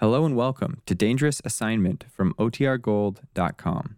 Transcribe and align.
Hello 0.00 0.24
and 0.24 0.36
welcome 0.36 0.80
to 0.86 0.94
Dangerous 0.94 1.42
Assignment 1.44 2.04
from 2.08 2.32
OTRGold.com. 2.34 3.96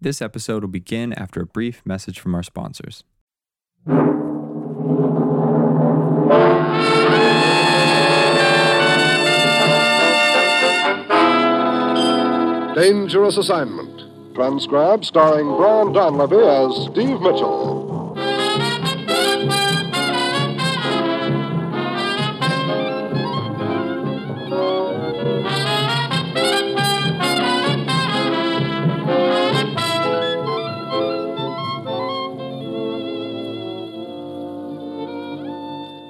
This 0.00 0.20
episode 0.20 0.64
will 0.64 0.68
begin 0.68 1.12
after 1.12 1.42
a 1.42 1.46
brief 1.46 1.80
message 1.86 2.18
from 2.18 2.34
our 2.34 2.42
sponsors. 2.42 3.04
Dangerous 12.74 13.36
Assignment. 13.36 14.34
Transcribed 14.34 15.04
starring 15.04 15.46
Brian 15.56 15.92
Donlevy 15.92 16.42
as 16.42 16.90
Steve 16.90 17.20
Mitchell. 17.20 17.77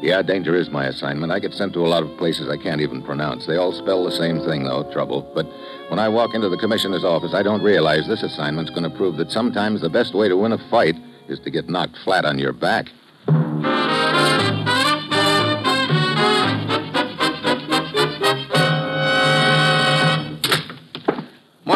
Yeah, 0.09 0.23
danger 0.23 0.57
is 0.57 0.71
my 0.71 0.87
assignment. 0.87 1.33
I 1.33 1.39
get 1.39 1.53
sent 1.53 1.75
to 1.75 1.85
a 1.85 1.87
lot 1.87 2.03
of 2.03 2.17
places 2.17 2.49
I 2.49 2.57
can't 2.57 2.81
even 2.81 3.03
pronounce. 3.03 3.45
They 3.45 3.57
all 3.57 3.73
spell 3.73 4.05
the 4.05 4.11
same 4.11 4.41
thing, 4.41 4.65
though 4.65 4.91
trouble. 4.91 5.31
But 5.35 5.45
when 5.91 5.99
I 5.99 6.09
walk 6.09 6.35
into 6.35 6.49
the 6.49 6.57
commissioner's 6.57 7.05
office, 7.05 7.35
I 7.35 7.43
don't 7.43 7.63
realize 7.63 8.09
this 8.09 8.23
assignment's 8.23 8.71
going 8.71 8.91
to 8.91 8.97
prove 8.97 9.19
that 9.19 9.31
sometimes 9.31 9.83
the 9.83 9.91
best 9.91 10.15
way 10.15 10.27
to 10.31 10.35
win 10.35 10.53
a 10.53 10.71
fight 10.71 10.95
is 11.29 11.39
to 11.41 11.51
get 11.51 11.69
knocked 11.69 11.99
flat 12.05 12.25
on 12.25 12.39
your 12.39 12.55
back. 12.55 12.87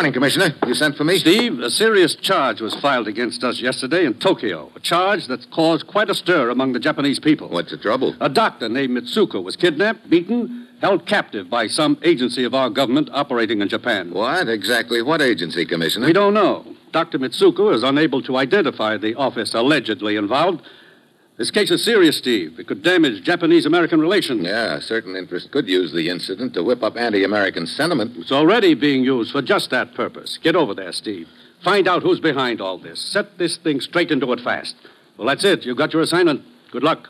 Morning, 0.03 0.15
Commissioner. 0.15 0.53
You 0.67 0.75
sent 0.75 0.97
for 0.97 1.05
me? 1.05 1.17
Steve, 1.19 1.61
a 1.61 1.71
serious 1.71 2.17
charge 2.17 2.61
was 2.61 2.75
filed 2.75 3.07
against 3.07 3.45
us 3.45 3.61
yesterday 3.61 4.05
in 4.05 4.15
Tokyo. 4.15 4.69
A 4.75 4.81
charge 4.81 5.29
that's 5.29 5.47
caused 5.47 5.87
quite 5.87 6.11
a 6.11 6.15
stir 6.17 6.51
among 6.51 6.73
the 6.73 6.81
Japanese 6.81 7.21
people. 7.21 7.49
What's 7.49 7.71
the 7.71 7.77
trouble? 7.77 8.17
A 8.21 8.29
doctor 8.29 8.69
named 8.69 8.99
Mitsuko 8.99 9.41
was 9.41 9.55
kidnapped, 9.55 10.11
beaten, 10.11 10.67
held 10.81 11.07
captive 11.07 11.49
by 11.49 11.69
some 11.69 11.99
agency 12.03 12.43
of 12.43 12.53
our 12.53 12.69
government 12.69 13.11
operating 13.13 13.61
in 13.61 13.69
Japan. 13.69 14.13
What? 14.13 14.49
Exactly 14.49 15.03
what 15.03 15.23
agency, 15.23 15.65
Commissioner? 15.65 16.09
We 16.09 16.13
don't 16.13 16.35
know. 16.35 16.67
Dr. 16.91 17.21
Mitsuko 17.21 17.73
is 17.73 17.85
unable 17.85 18.23
to 18.23 18.39
identify 18.39 18.97
the 18.97 19.15
office 19.15 19.55
allegedly 19.55 20.17
involved. 20.17 20.63
This 21.39 21.51
case 21.51 21.71
is 21.71 21.83
serious, 21.83 22.19
Steve. 22.19 22.59
It 22.59 22.67
could 22.67 22.83
damage 22.83 23.23
Japanese 23.23 23.65
American 23.65 24.01
relations. 24.01 24.45
Yeah, 24.45 24.79
certain 24.81 25.17
interests 25.17 25.49
could 25.51 25.67
use 25.67 25.93
the 25.93 26.09
incident 26.11 26.53
to 26.55 26.63
whip 26.63 26.83
up 26.83 26.97
anti 26.97 27.25
American 27.25 27.67
sentiment. 27.67 28.17
It's 28.19 28.33
already 28.33 28.75
being 28.75 29.03
used 29.03 29.33
for 29.33 29.41
just 29.41 29.71
that 29.71 29.95
purpose. 29.95 30.39
Get 30.43 30.55
over 30.55 30.75
there, 30.75 30.93
Steve. 30.93 31.29
Find 31.65 31.89
out 31.89 32.03
who's 32.03 32.21
behind 32.21 32.61
all 32.61 32.77
this. 32.77 33.01
Set 33.01 33.39
this 33.39 33.57
thing 33.57 33.81
straight 33.81 34.11
and 34.11 34.21
do 34.21 34.33
it 34.33 34.41
fast. 34.41 34.77
Well, 35.17 35.27
that's 35.27 35.45
it. 35.45 35.65
You've 35.65 35.79
got 35.79 35.93
your 35.93 36.03
assignment. 36.03 36.43
Good 36.71 36.83
luck. 36.83 37.09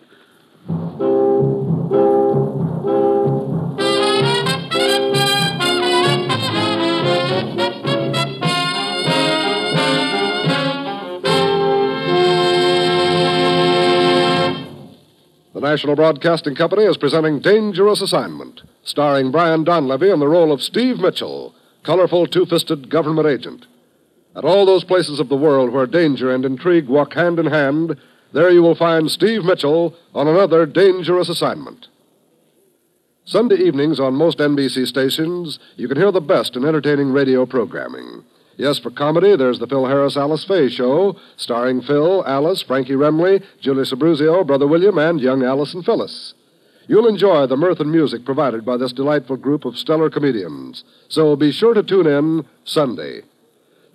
The 15.62 15.68
National 15.68 15.94
Broadcasting 15.94 16.56
Company 16.56 16.82
is 16.82 16.96
presenting 16.96 17.38
Dangerous 17.38 18.00
Assignment, 18.00 18.62
starring 18.82 19.30
Brian 19.30 19.64
Donlevy 19.64 20.12
in 20.12 20.18
the 20.18 20.26
role 20.26 20.50
of 20.50 20.60
Steve 20.60 20.98
Mitchell, 20.98 21.54
colorful 21.84 22.26
two 22.26 22.46
fisted 22.46 22.90
government 22.90 23.28
agent. 23.28 23.66
At 24.34 24.44
all 24.44 24.66
those 24.66 24.82
places 24.82 25.20
of 25.20 25.28
the 25.28 25.36
world 25.36 25.70
where 25.70 25.86
danger 25.86 26.34
and 26.34 26.44
intrigue 26.44 26.88
walk 26.88 27.14
hand 27.14 27.38
in 27.38 27.46
hand, 27.46 27.96
there 28.32 28.50
you 28.50 28.60
will 28.60 28.74
find 28.74 29.08
Steve 29.08 29.44
Mitchell 29.44 29.94
on 30.16 30.26
another 30.26 30.66
dangerous 30.66 31.28
assignment. 31.28 31.86
Sunday 33.24 33.54
evenings 33.54 34.00
on 34.00 34.14
most 34.14 34.38
NBC 34.38 34.88
stations, 34.88 35.60
you 35.76 35.86
can 35.86 35.96
hear 35.96 36.10
the 36.10 36.20
best 36.20 36.56
in 36.56 36.64
entertaining 36.64 37.12
radio 37.12 37.46
programming. 37.46 38.24
Yes, 38.56 38.78
for 38.78 38.90
comedy, 38.90 39.34
there's 39.36 39.58
the 39.58 39.66
Phil 39.66 39.86
Harris 39.86 40.16
Alice 40.16 40.44
Faye 40.44 40.68
Show, 40.68 41.16
starring 41.36 41.80
Phil, 41.80 42.24
Alice, 42.26 42.62
Frankie 42.62 42.92
Remley, 42.92 43.42
Julius 43.60 43.92
Abbruzio, 43.92 44.46
Brother 44.46 44.66
William, 44.66 44.98
and 44.98 45.20
young 45.20 45.42
and 45.42 45.84
Phyllis. 45.84 46.34
You'll 46.86 47.08
enjoy 47.08 47.46
the 47.46 47.56
mirth 47.56 47.80
and 47.80 47.90
music 47.90 48.24
provided 48.24 48.64
by 48.64 48.76
this 48.76 48.92
delightful 48.92 49.36
group 49.36 49.64
of 49.64 49.78
stellar 49.78 50.10
comedians. 50.10 50.84
So 51.08 51.36
be 51.36 51.52
sure 51.52 51.74
to 51.74 51.82
tune 51.82 52.06
in 52.06 52.44
Sunday. 52.64 53.22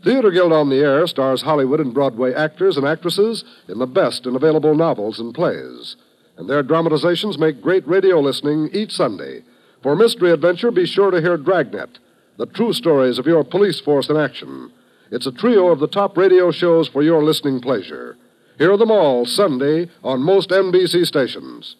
Theater 0.03 0.31
Guild 0.31 0.53
on 0.53 0.69
the 0.69 0.79
Air 0.79 1.05
stars 1.07 1.41
Hollywood 1.41 1.79
and 1.79 1.93
Broadway 1.93 2.33
actors 2.33 2.77
and 2.77 2.87
actresses 2.87 3.43
in 3.67 3.79
the 3.79 3.87
best 3.87 4.25
in 4.25 4.35
available 4.35 4.75
novels 4.75 5.19
and 5.19 5.33
plays. 5.33 5.95
And 6.37 6.49
their 6.49 6.63
dramatizations 6.63 7.37
make 7.37 7.61
great 7.61 7.87
radio 7.87 8.19
listening 8.19 8.69
each 8.71 8.91
Sunday. 8.91 9.43
For 9.83 9.95
Mystery 9.95 10.31
Adventure, 10.31 10.71
be 10.71 10.85
sure 10.85 11.11
to 11.11 11.21
hear 11.21 11.37
Dragnet, 11.37 11.99
the 12.37 12.45
true 12.45 12.71
stories 12.71 13.17
of 13.17 13.25
your 13.25 13.43
police 13.43 13.79
force 13.79 14.09
in 14.09 14.17
action. 14.17 14.71
It's 15.11 15.25
a 15.25 15.31
trio 15.31 15.67
of 15.67 15.79
the 15.79 15.87
top 15.87 16.15
radio 16.17 16.51
shows 16.51 16.87
for 16.87 17.01
your 17.01 17.23
listening 17.23 17.59
pleasure. 17.59 18.17
Hear 18.57 18.77
them 18.77 18.91
all 18.91 19.25
Sunday 19.25 19.89
on 20.03 20.21
most 20.21 20.49
NBC 20.49 21.05
stations. 21.05 21.75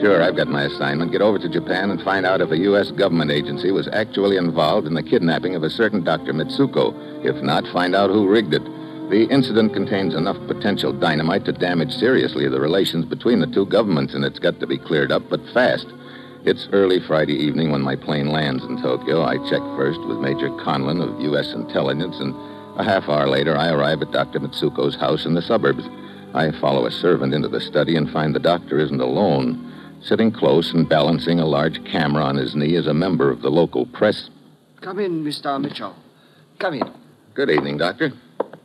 Sure, 0.00 0.22
I've 0.22 0.36
got 0.36 0.48
my 0.48 0.64
assignment. 0.64 1.12
Get 1.12 1.22
over 1.22 1.38
to 1.38 1.48
Japan 1.48 1.90
and 1.90 2.02
find 2.02 2.26
out 2.26 2.40
if 2.40 2.50
a 2.50 2.58
U.S. 2.58 2.90
government 2.90 3.30
agency 3.30 3.70
was 3.70 3.88
actually 3.92 4.36
involved 4.36 4.86
in 4.86 4.94
the 4.94 5.02
kidnapping 5.02 5.54
of 5.54 5.62
a 5.62 5.70
certain 5.70 6.04
Dr. 6.04 6.32
Mitsuko. 6.32 7.24
If 7.24 7.42
not, 7.42 7.64
find 7.72 7.94
out 7.94 8.10
who 8.10 8.28
rigged 8.28 8.54
it. 8.54 8.62
The 9.14 9.30
incident 9.30 9.72
contains 9.72 10.12
enough 10.12 10.44
potential 10.48 10.92
dynamite 10.92 11.44
to 11.44 11.52
damage 11.52 11.92
seriously 11.92 12.48
the 12.48 12.60
relations 12.60 13.04
between 13.04 13.38
the 13.38 13.46
two 13.46 13.64
governments, 13.64 14.12
and 14.12 14.24
it's 14.24 14.40
got 14.40 14.58
to 14.58 14.66
be 14.66 14.76
cleared 14.76 15.12
up, 15.12 15.22
but 15.30 15.38
fast. 15.54 15.86
It's 16.44 16.68
early 16.72 16.98
Friday 16.98 17.34
evening 17.34 17.70
when 17.70 17.80
my 17.80 17.94
plane 17.94 18.30
lands 18.30 18.64
in 18.64 18.82
Tokyo. 18.82 19.22
I 19.22 19.36
check 19.48 19.62
first 19.76 20.00
with 20.00 20.18
Major 20.18 20.50
Conlon 20.58 21.00
of 21.00 21.20
U.S. 21.20 21.52
Intelligence, 21.52 22.16
and 22.18 22.34
a 22.76 22.82
half 22.82 23.08
hour 23.08 23.28
later, 23.28 23.56
I 23.56 23.70
arrive 23.70 24.02
at 24.02 24.10
Dr. 24.10 24.40
Mitsuko's 24.40 24.96
house 24.96 25.26
in 25.26 25.34
the 25.34 25.42
suburbs. 25.42 25.88
I 26.34 26.50
follow 26.60 26.84
a 26.84 26.90
servant 26.90 27.34
into 27.34 27.46
the 27.46 27.60
study 27.60 27.94
and 27.94 28.10
find 28.10 28.34
the 28.34 28.40
doctor 28.40 28.80
isn't 28.80 29.00
alone. 29.00 29.72
Sitting 30.02 30.32
close 30.32 30.74
and 30.74 30.88
balancing 30.88 31.38
a 31.38 31.46
large 31.46 31.84
camera 31.84 32.24
on 32.24 32.34
his 32.34 32.56
knee 32.56 32.74
is 32.74 32.88
a 32.88 32.94
member 32.94 33.30
of 33.30 33.42
the 33.42 33.50
local 33.50 33.86
press. 33.86 34.28
Come 34.80 34.98
in, 34.98 35.22
Mr. 35.22 35.60
Mitchell. 35.60 35.94
Come 36.58 36.74
in. 36.74 36.92
Good 37.34 37.50
evening, 37.50 37.78
Doctor. 37.78 38.12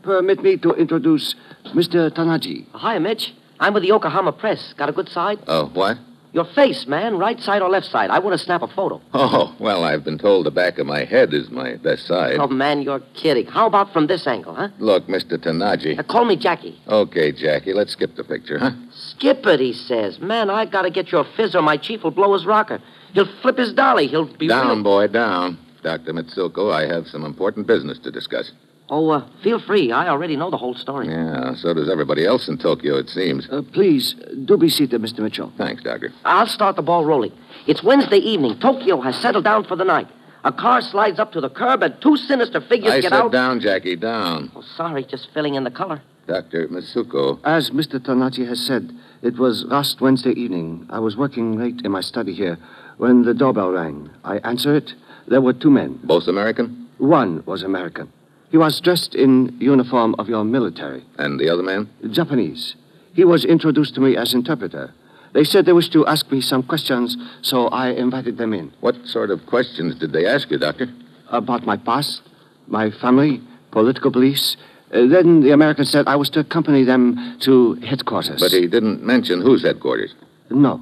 Permit 0.10 0.42
me 0.42 0.58
to 0.58 0.72
introduce 0.72 1.36
Mr. 1.66 2.10
Tanaji. 2.10 2.66
Hi, 2.72 2.98
Mitch. 2.98 3.32
I'm 3.60 3.76
with 3.76 3.84
the 3.84 3.90
Yokohama 3.90 4.32
Press. 4.32 4.74
Got 4.76 4.90
a 4.90 4.92
good 4.92 5.08
side? 5.08 5.38
Oh, 5.46 5.68
what? 5.68 6.00
Your 6.34 6.46
face, 6.46 6.88
man. 6.88 7.20
Right 7.20 7.40
side 7.40 7.62
or 7.62 7.70
left 7.70 7.86
side? 7.86 8.10
I 8.10 8.18
want 8.18 8.34
to 8.36 8.44
snap 8.44 8.64
a 8.64 8.68
photo. 8.68 9.04
Oh, 9.14 9.56
well, 9.60 9.84
I've 9.84 10.04
been 10.04 10.18
told 10.18 10.48
the 10.48 10.52
back 10.52 10.80
of 10.80 10.88
my 10.88 11.04
head 11.06 11.32
is 11.32 11.52
my 11.52 11.76
best 11.76 12.08
side. 12.08 12.38
Oh, 12.40 12.48
man, 12.48 12.82
you're 12.82 13.02
kidding. 13.14 13.46
How 13.46 13.68
about 13.68 13.94
from 13.94 14.08
this 14.08 14.26
angle, 14.26 14.56
huh? 14.56 14.70
Look, 14.80 15.06
Mr. 15.06 15.38
Tanaji. 15.38 16.00
Uh, 16.00 16.02
call 16.02 16.26
me 16.26 16.36
Jackie. 16.36 16.82
Okay, 16.88 17.32
Jackie, 17.32 17.74
let's 17.74 17.92
skip 17.92 18.16
the 18.16 18.24
picture, 18.24 18.58
huh? 18.58 18.72
Skip 18.92 19.46
it, 19.46 19.60
he 19.60 19.74
says. 19.74 20.20
Man, 20.20 20.50
I 20.50 20.66
gotta 20.66 20.90
get 20.90 21.12
your 21.12 21.24
phiz 21.38 21.54
or 21.54 21.62
my 21.62 21.78
chief 21.78 22.02
will 22.04 22.10
blow 22.10 22.34
his 22.34 22.48
rocker. 22.48 22.82
He'll 23.14 23.30
flip 23.44 23.60
his 23.60 23.74
dolly. 23.74 24.08
He'll 24.08 24.26
be 24.26 24.48
Down, 24.48 24.78
real- 24.78 24.84
boy, 24.84 25.08
down. 25.10 25.60
Dr. 25.84 26.14
Mitsuko, 26.14 26.74
I 26.74 26.88
have 26.92 27.06
some 27.06 27.24
important 27.24 27.68
business 27.68 28.00
to 28.00 28.10
discuss. 28.10 28.52
Oh, 28.92 29.10
uh, 29.12 29.28
feel 29.44 29.60
free. 29.60 29.92
I 29.92 30.08
already 30.10 30.36
know 30.36 30.50
the 30.50 30.58
whole 30.58 30.74
story. 30.74 31.08
Yeah, 31.08 31.54
so 31.56 31.74
does 31.74 31.90
everybody 31.90 32.26
else 32.26 32.48
in 32.48 32.58
Tokyo, 32.58 32.98
it 32.98 33.10
seems. 33.10 33.48
Uh, 33.50 33.62
please, 33.72 34.16
do 34.46 34.58
be 34.58 34.70
seated, 34.70 35.00
Mr. 35.02 35.20
Mitchell. 35.20 35.52
Thanks, 35.58 35.84
Doctor. 35.84 36.12
I'll 36.26 36.48
start 36.48 36.76
the 36.76 36.82
ball 36.82 37.06
rolling. 37.06 37.32
It's 37.68 37.84
Wednesday 37.84 38.18
evening. 38.18 38.60
Tokyo 38.60 39.00
has 39.02 39.16
settled 39.18 39.44
down 39.44 39.66
for 39.66 39.76
the 39.76 39.86
night. 39.86 40.08
A 40.44 40.52
car 40.52 40.82
slides 40.82 41.20
up 41.20 41.34
to 41.34 41.42
the 41.42 41.50
curb, 41.50 41.84
and 41.84 42.02
two 42.02 42.16
sinister 42.18 42.62
figures 42.62 42.94
I 42.94 43.02
get 43.02 43.12
said 43.12 43.22
out. 43.22 43.32
down, 43.32 43.60
Jackie, 43.60 43.96
down. 43.96 44.52
Oh, 44.56 44.64
sorry, 44.76 45.04
just 45.04 45.28
filling 45.34 45.56
in 45.56 45.66
the 45.66 45.72
color. 45.72 46.02
Dr. 46.28 46.68
Mitsuko. 46.70 47.40
As 47.44 47.72
Mr. 47.72 48.00
Tanaji 48.00 48.48
has 48.48 48.66
said, 48.66 48.92
it 49.22 49.38
was 49.38 49.66
last 49.66 50.00
Wednesday 50.00 50.32
evening. 50.32 50.88
I 50.90 51.00
was 51.00 51.18
working 51.18 51.58
late 51.60 51.82
in 51.84 51.92
my 51.92 52.02
study 52.02 52.34
here 52.34 52.58
when 52.98 53.24
the 53.24 53.34
doorbell 53.34 53.72
rang. 53.72 54.10
I 54.24 54.38
answered 54.38 54.84
it. 54.84 54.94
There 55.28 55.42
were 55.42 55.54
two 55.54 55.72
men. 55.72 56.00
Both 56.04 56.28
American? 56.28 56.88
One 57.00 57.44
was 57.46 57.64
American. 57.64 58.12
He 58.50 58.58
was 58.58 58.82
dressed 58.82 59.16
in 59.16 59.56
uniform 59.60 60.16
of 60.18 60.28
your 60.28 60.44
military. 60.44 61.04
And 61.18 61.40
the 61.40 61.50
other 61.50 61.64
man? 61.64 61.90
Japanese. 62.10 62.76
He 63.14 63.24
was 63.24 63.46
introduced 63.46 63.96
to 63.96 64.02
me 64.02 64.18
as 64.18 64.34
interpreter. 64.34 64.94
They 65.34 65.44
said 65.44 65.66
they 65.66 65.74
wished 65.74 65.94
to 65.94 66.08
ask 66.08 66.32
me 66.32 66.42
some 66.42 66.64
questions, 66.64 67.16
so 67.42 67.68
I 67.68 67.90
invited 67.90 68.38
them 68.38 68.54
in. 68.54 68.74
What 68.80 68.96
sort 69.06 69.30
of 69.30 69.46
questions 69.46 69.96
did 69.96 70.12
they 70.12 70.26
ask 70.26 70.50
you, 70.50 70.58
Doctor? 70.58 70.88
About 71.30 71.66
my 71.66 71.78
past, 71.78 72.22
my 72.68 72.90
family, 72.90 73.42
political 73.72 74.12
beliefs, 74.12 74.58
Uh, 74.92 75.06
then 75.06 75.42
the 75.42 75.52
American 75.52 75.86
said 75.86 76.08
I 76.08 76.16
was 76.16 76.30
to 76.32 76.40
accompany 76.40 76.84
them 76.84 77.04
to 77.42 77.76
headquarters. 77.86 78.42
But 78.42 78.52
he 78.52 78.66
didn't 78.66 79.04
mention 79.04 79.40
whose 79.40 79.62
headquarters. 79.62 80.16
No. 80.50 80.82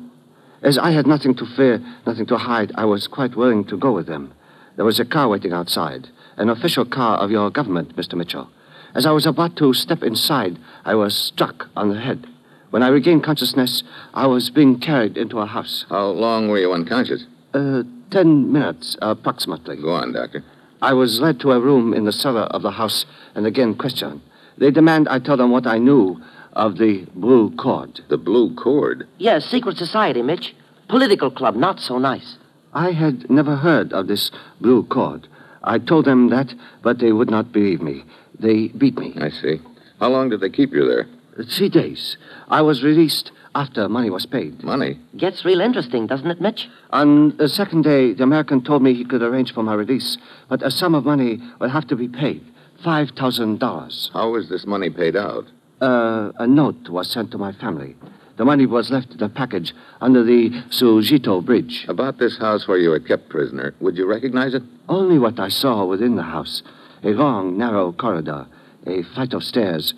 As 0.63 0.77
I 0.77 0.91
had 0.91 1.05
nothing 1.05 1.35
to 1.35 1.45
fear, 1.57 1.81
nothing 2.05 2.25
to 2.27 2.37
hide, 2.37 2.71
I 2.75 2.85
was 2.85 3.07
quite 3.07 3.35
willing 3.35 3.65
to 3.65 3.75
go 3.77 3.91
with 3.91 4.07
them. 4.07 4.31
There 4.77 4.85
was 4.85 4.99
a 5.01 5.05
car 5.05 5.27
waiting 5.27 5.51
outside, 5.51 6.07
an 6.37 6.49
official 6.49 6.85
car 6.85 7.17
of 7.17 7.31
your 7.31 7.49
government, 7.49 7.95
Mr. 7.95 8.13
Mitchell. 8.13 8.49
As 8.95 9.05
I 9.05 9.11
was 9.11 9.25
about 9.25 9.55
to 9.57 9.73
step 9.73 10.01
inside, 10.03 10.57
I 10.85 10.95
was 10.95 11.15
struck 11.15 11.67
on 11.75 11.89
the 11.89 11.99
head. 11.99 12.25
When 12.69 12.83
I 12.83 12.89
regained 12.89 13.23
consciousness, 13.23 13.83
I 14.13 14.27
was 14.27 14.49
being 14.49 14.79
carried 14.79 15.17
into 15.17 15.39
a 15.39 15.45
house. 15.45 15.85
How 15.89 16.07
long 16.07 16.47
were 16.47 16.59
you 16.59 16.73
unconscious? 16.73 17.25
Uh, 17.53 17.83
ten 18.11 18.51
minutes, 18.51 18.97
approximately. 19.01 19.77
Go 19.77 19.91
on, 19.93 20.13
Doctor. 20.13 20.43
I 20.81 20.93
was 20.93 21.19
led 21.19 21.39
to 21.39 21.51
a 21.51 21.59
room 21.59 21.93
in 21.93 22.05
the 22.05 22.11
cellar 22.11 22.43
of 22.43 22.61
the 22.61 22.71
house 22.71 23.05
and 23.35 23.45
again 23.47 23.75
questioned. 23.75 24.21
They 24.57 24.71
demand 24.71 25.07
I 25.09 25.19
tell 25.19 25.37
them 25.37 25.51
what 25.51 25.65
I 25.65 25.77
knew 25.77 26.21
of 26.53 26.77
the 26.77 27.05
blue 27.15 27.55
cord. 27.55 28.01
The 28.09 28.17
blue 28.17 28.53
cord. 28.55 29.07
Yes, 29.17 29.45
secret 29.45 29.77
society, 29.77 30.21
Mitch. 30.21 30.55
Political 30.87 31.31
club, 31.31 31.55
not 31.55 31.79
so 31.79 31.97
nice. 31.97 32.37
I 32.73 32.91
had 32.91 33.29
never 33.29 33.55
heard 33.55 33.93
of 33.93 34.07
this 34.07 34.29
blue 34.61 34.83
cord. 34.83 35.27
I 35.63 35.79
told 35.79 36.05
them 36.05 36.29
that, 36.29 36.53
but 36.81 36.99
they 36.99 37.11
would 37.11 37.29
not 37.29 37.51
believe 37.51 37.81
me. 37.81 38.03
They 38.39 38.67
beat 38.69 38.97
me. 38.97 39.13
I 39.19 39.29
see. 39.29 39.59
How 39.99 40.09
long 40.09 40.29
did 40.29 40.41
they 40.41 40.49
keep 40.49 40.73
you 40.73 40.87
there? 40.87 41.07
Three 41.45 41.69
days. 41.69 42.17
I 42.49 42.61
was 42.61 42.83
released 42.83 43.31
after 43.55 43.89
money 43.89 44.09
was 44.09 44.25
paid. 44.25 44.63
Money? 44.63 44.99
Gets 45.15 45.43
real 45.43 45.61
interesting, 45.61 46.07
doesn't 46.07 46.29
it, 46.29 46.39
Mitch? 46.39 46.69
On 46.91 47.35
the 47.37 47.49
second 47.49 47.83
day, 47.83 48.13
the 48.13 48.23
American 48.23 48.63
told 48.63 48.83
me 48.83 48.93
he 48.93 49.03
could 49.03 49.23
arrange 49.23 49.53
for 49.53 49.63
my 49.63 49.73
release, 49.73 50.17
but 50.47 50.61
a 50.61 50.71
sum 50.71 50.93
of 50.93 51.05
money 51.05 51.39
would 51.59 51.71
have 51.71 51.87
to 51.87 51.95
be 51.95 52.07
paid 52.07 52.43
$5,000. 52.83 54.13
How 54.13 54.29
was 54.29 54.49
this 54.49 54.65
money 54.65 54.89
paid 54.89 55.15
out? 55.15 55.45
Uh, 55.81 56.31
a 56.37 56.47
note 56.47 56.89
was 56.89 57.09
sent 57.09 57.31
to 57.31 57.37
my 57.37 57.51
family. 57.51 57.95
The 58.37 58.45
money 58.45 58.67
was 58.67 58.91
left 58.91 59.13
in 59.13 59.23
a 59.23 59.29
package 59.29 59.73
under 59.99 60.23
the 60.23 60.51
Sujito 60.69 61.43
Bridge. 61.43 61.85
About 61.89 62.19
this 62.19 62.37
house 62.37 62.67
where 62.67 62.77
you 62.77 62.89
were 62.89 62.99
kept 62.99 63.29
prisoner, 63.29 63.73
would 63.79 63.97
you 63.97 64.05
recognize 64.05 64.53
it? 64.53 64.61
Only 64.87 65.17
what 65.17 65.39
I 65.39 65.49
saw 65.49 65.85
within 65.85 66.15
the 66.15 66.23
house 66.23 66.61
a 67.03 67.09
long, 67.09 67.57
narrow 67.57 67.91
corridor, 67.91 68.47
a 68.85 69.03
flight 69.13 69.33
of 69.33 69.43
stairs, 69.43 69.93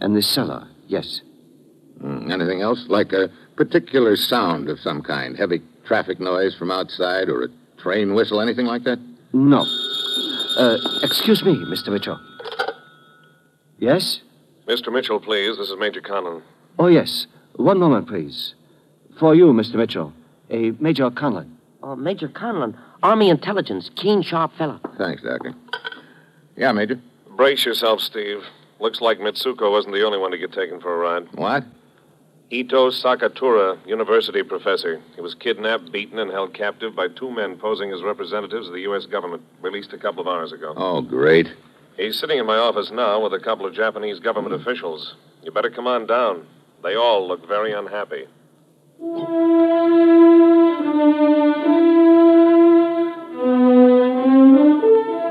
and 0.00 0.14
the 0.14 0.22
cellar, 0.22 0.68
yes. 0.86 1.22
Mm, 2.02 2.30
anything 2.30 2.60
else? 2.60 2.84
Like 2.88 3.12
a 3.12 3.30
particular 3.56 4.16
sound 4.16 4.68
of 4.68 4.78
some 4.78 5.02
kind? 5.02 5.36
Heavy 5.36 5.62
traffic 5.84 6.20
noise 6.20 6.54
from 6.54 6.70
outside 6.70 7.28
or 7.28 7.44
a 7.44 7.48
train 7.78 8.14
whistle, 8.14 8.40
anything 8.40 8.66
like 8.66 8.84
that? 8.84 8.98
No. 9.32 9.66
Uh, 10.58 10.78
excuse 11.02 11.42
me, 11.42 11.54
Mr. 11.56 11.88
Mitchell. 11.88 12.20
Yes? 13.78 14.20
Mr. 14.68 14.92
Mitchell, 14.92 15.20
please. 15.20 15.56
This 15.56 15.70
is 15.70 15.78
Major 15.78 16.00
Conlon. 16.00 16.42
Oh, 16.78 16.86
yes. 16.86 17.26
One 17.56 17.78
moment, 17.78 18.08
please. 18.08 18.54
For 19.18 19.34
you, 19.34 19.46
Mr. 19.46 19.74
Mitchell. 19.74 20.12
A 20.50 20.72
Major 20.80 21.10
Conlon. 21.10 21.50
Oh, 21.82 21.96
Major 21.96 22.28
Conlon, 22.28 22.76
Army 23.02 23.28
Intelligence, 23.30 23.90
keen, 23.96 24.22
sharp 24.22 24.52
fellow. 24.56 24.80
Thanks, 24.98 25.22
Doctor. 25.22 25.54
Yeah, 26.56 26.72
Major. 26.72 27.00
Brace 27.36 27.64
yourself, 27.64 28.00
Steve. 28.00 28.44
Looks 28.78 29.00
like 29.00 29.18
Mitsuko 29.18 29.70
wasn't 29.70 29.94
the 29.94 30.04
only 30.04 30.18
one 30.18 30.30
to 30.32 30.38
get 30.38 30.52
taken 30.52 30.80
for 30.80 30.94
a 30.94 30.98
ride. 30.98 31.28
What? 31.34 31.64
Ito 32.50 32.90
Sakatura, 32.90 33.78
university 33.86 34.42
professor. 34.42 35.00
He 35.14 35.22
was 35.22 35.34
kidnapped, 35.34 35.90
beaten, 35.90 36.18
and 36.18 36.30
held 36.30 36.52
captive 36.52 36.94
by 36.94 37.08
two 37.08 37.30
men 37.30 37.56
posing 37.56 37.92
as 37.92 38.02
representatives 38.02 38.66
of 38.66 38.74
the 38.74 38.80
U.S. 38.82 39.06
government, 39.06 39.42
released 39.62 39.92
a 39.94 39.98
couple 39.98 40.20
of 40.20 40.28
hours 40.28 40.52
ago. 40.52 40.74
Oh, 40.76 41.00
great. 41.00 41.48
He's 41.96 42.18
sitting 42.18 42.38
in 42.38 42.46
my 42.46 42.58
office 42.58 42.90
now 42.90 43.22
with 43.22 43.32
a 43.32 43.40
couple 43.40 43.64
of 43.64 43.74
Japanese 43.74 44.18
government 44.20 44.54
officials. 44.54 45.14
You 45.42 45.50
better 45.50 45.70
come 45.70 45.86
on 45.86 46.06
down. 46.06 46.46
They 46.82 46.96
all 46.96 47.28
look 47.28 47.46
very 47.46 47.72
unhappy. 47.72 48.26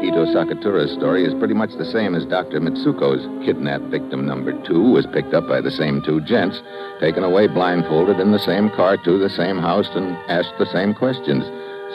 Ito 0.02 0.26
Sakatura's 0.28 0.94
story 0.94 1.26
is 1.26 1.34
pretty 1.34 1.54
much 1.54 1.72
the 1.78 1.86
same 1.86 2.16
as 2.16 2.26
Dr. 2.26 2.62
Mitsuko's. 2.62 3.28
Kidnapped 3.46 3.86
victim 3.86 4.26
number 4.26 4.54
two 4.66 4.92
was 4.92 5.06
picked 5.08 5.34
up 5.34 5.48
by 5.48 5.60
the 5.60 5.72
same 5.72 6.02
two 6.02 6.22
gents, 6.22 6.62
taken 7.02 7.24
away 7.24 7.48
blindfolded 7.48 8.20
in 8.20 8.32
the 8.32 8.40
same 8.40 8.70
car 8.70 8.96
to 9.04 9.20
the 9.20 9.30
same 9.30 9.58
house, 9.58 9.90
and 9.94 10.16
asked 10.30 10.58
the 10.58 10.72
same 10.72 10.94
questions. 10.94 11.44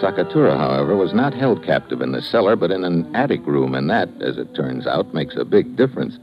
Sakatura, 0.03 0.58
however, 0.58 0.97
was 0.97 1.14
not 1.14 1.32
held 1.32 1.64
captive 1.64 2.03
in 2.03 2.12
the 2.12 2.20
cellar, 2.20 2.56
but 2.56 2.70
in 2.70 2.85
an 2.85 3.14
attic 3.17 3.47
room, 3.47 3.75
and 3.75 3.88
that, 3.88 4.11
as 4.20 4.37
it 4.37 4.55
turns 4.55 4.87
out, 4.87 5.14
makes 5.14 5.35
a 5.37 5.44
big 5.44 5.76
difference. 5.76 6.19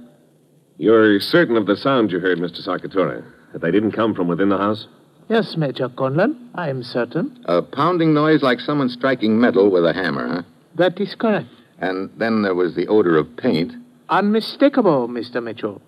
You're 0.77 1.19
certain 1.19 1.55
of 1.57 1.65
the 1.65 1.75
sound 1.77 2.11
you 2.11 2.19
heard, 2.19 2.39
Mr. 2.39 2.65
Sakatura? 2.65 3.23
That 3.51 3.61
they 3.61 3.71
didn't 3.71 3.91
come 3.91 4.13
from 4.15 4.27
within 4.27 4.49
the 4.49 4.57
house? 4.57 4.87
Yes, 5.29 5.55
Major 5.55 5.87
Conlon, 5.89 6.35
I 6.55 6.69
am 6.69 6.83
certain. 6.83 7.43
A 7.45 7.61
pounding 7.61 8.13
noise 8.13 8.41
like 8.41 8.59
someone 8.59 8.89
striking 8.89 9.39
metal 9.39 9.69
with 9.71 9.85
a 9.85 9.93
hammer, 9.93 10.27
huh? 10.27 10.41
That 10.75 10.99
is 10.99 11.15
correct. 11.15 11.47
And 11.79 12.09
then 12.17 12.41
there 12.41 12.55
was 12.55 12.75
the 12.75 12.87
odor 12.87 13.17
of 13.17 13.35
paint. 13.37 13.73
Unmistakable, 14.09 15.07
Mr. 15.07 15.41
Mitchell. 15.41 15.81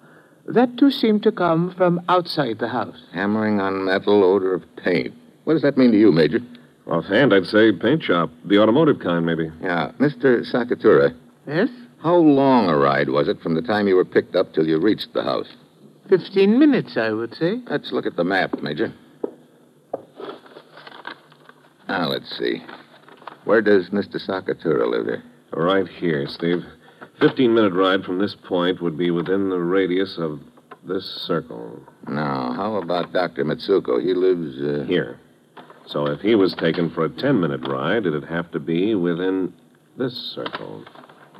That 0.47 0.77
too 0.77 0.91
seemed 0.91 1.23
to 1.23 1.31
come 1.31 1.73
from 1.75 2.01
outside 2.07 2.59
the 2.59 2.67
house. 2.69 2.97
Hammering 3.13 3.59
on 3.59 3.85
metal, 3.85 4.23
odor 4.23 4.53
of 4.53 4.63
paint. 4.77 5.13
What 5.43 5.53
does 5.53 5.63
that 5.63 5.77
mean 5.77 5.91
to 5.91 5.97
you, 5.99 6.11
Major? 6.11 6.39
Offhand, 6.87 7.33
I'd 7.33 7.45
say 7.47 7.71
paint 7.71 8.03
shop. 8.03 8.29
The 8.45 8.59
automotive 8.59 8.99
kind, 8.99 9.25
maybe. 9.25 9.51
Yeah, 9.61 9.91
Mr. 9.99 10.45
Sakatura, 10.49 11.15
Yes? 11.47 11.69
How 12.05 12.17
long 12.17 12.69
a 12.69 12.77
ride 12.77 13.09
was 13.09 13.27
it 13.27 13.41
from 13.41 13.55
the 13.55 13.63
time 13.63 13.87
you 13.87 13.95
were 13.95 14.05
picked 14.05 14.35
up 14.35 14.53
till 14.53 14.67
you 14.67 14.79
reached 14.79 15.11
the 15.15 15.23
house? 15.23 15.47
Fifteen 16.07 16.59
minutes, 16.59 16.97
I 16.97 17.09
would 17.09 17.33
say. 17.33 17.61
Let's 17.67 17.91
look 17.91 18.05
at 18.05 18.15
the 18.15 18.23
map, 18.23 18.61
Major. 18.61 18.93
Now, 21.89 22.07
let's 22.09 22.37
see. 22.37 22.61
Where 23.45 23.63
does 23.63 23.89
Mr. 23.89 24.23
Sakatura 24.23 24.87
live 24.87 25.07
here? 25.07 25.23
Right 25.51 25.87
here, 25.87 26.27
Steve. 26.27 26.63
Fifteen 27.19 27.55
minute 27.55 27.73
ride 27.73 28.03
from 28.03 28.19
this 28.19 28.35
point 28.35 28.83
would 28.83 28.99
be 28.99 29.09
within 29.09 29.49
the 29.49 29.57
radius 29.57 30.19
of 30.19 30.39
this 30.87 31.05
circle. 31.25 31.81
Now, 32.07 32.53
how 32.53 32.75
about 32.75 33.13
Dr. 33.13 33.43
Mitsuko? 33.45 33.99
He 33.99 34.13
lives, 34.13 34.61
uh... 34.61 34.85
Here. 34.87 35.19
So 35.87 36.05
if 36.05 36.21
he 36.21 36.35
was 36.35 36.53
taken 36.53 36.91
for 36.91 37.05
a 37.05 37.09
ten 37.09 37.39
minute 37.39 37.67
ride, 37.67 38.05
it'd 38.05 38.25
have 38.25 38.51
to 38.51 38.59
be 38.59 38.93
within 38.93 39.53
this 39.97 40.13
circle. 40.35 40.85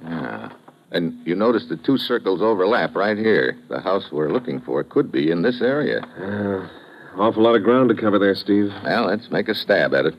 Yeah. 0.03 0.44
And 0.95 1.19
you 1.27 1.35
notice 1.35 1.65
the 1.67 1.75
two 1.75 1.97
circles 1.97 2.41
overlap 2.41 2.95
right 2.95 3.17
here. 3.17 3.57
The 3.67 3.81
house 3.81 4.05
we're 4.13 4.31
looking 4.31 4.61
for 4.61 4.81
could 4.81 5.11
be 5.11 5.29
in 5.29 5.41
this 5.41 5.61
area. 5.61 5.99
Uh, 5.99 6.69
awful 7.21 7.43
lot 7.43 7.55
of 7.55 7.63
ground 7.63 7.89
to 7.89 7.95
cover 7.95 8.17
there, 8.17 8.33
Steve. 8.33 8.71
Well, 8.81 9.07
let's 9.07 9.29
make 9.29 9.49
a 9.49 9.55
stab 9.55 9.93
at 9.93 10.05
it. 10.05 10.15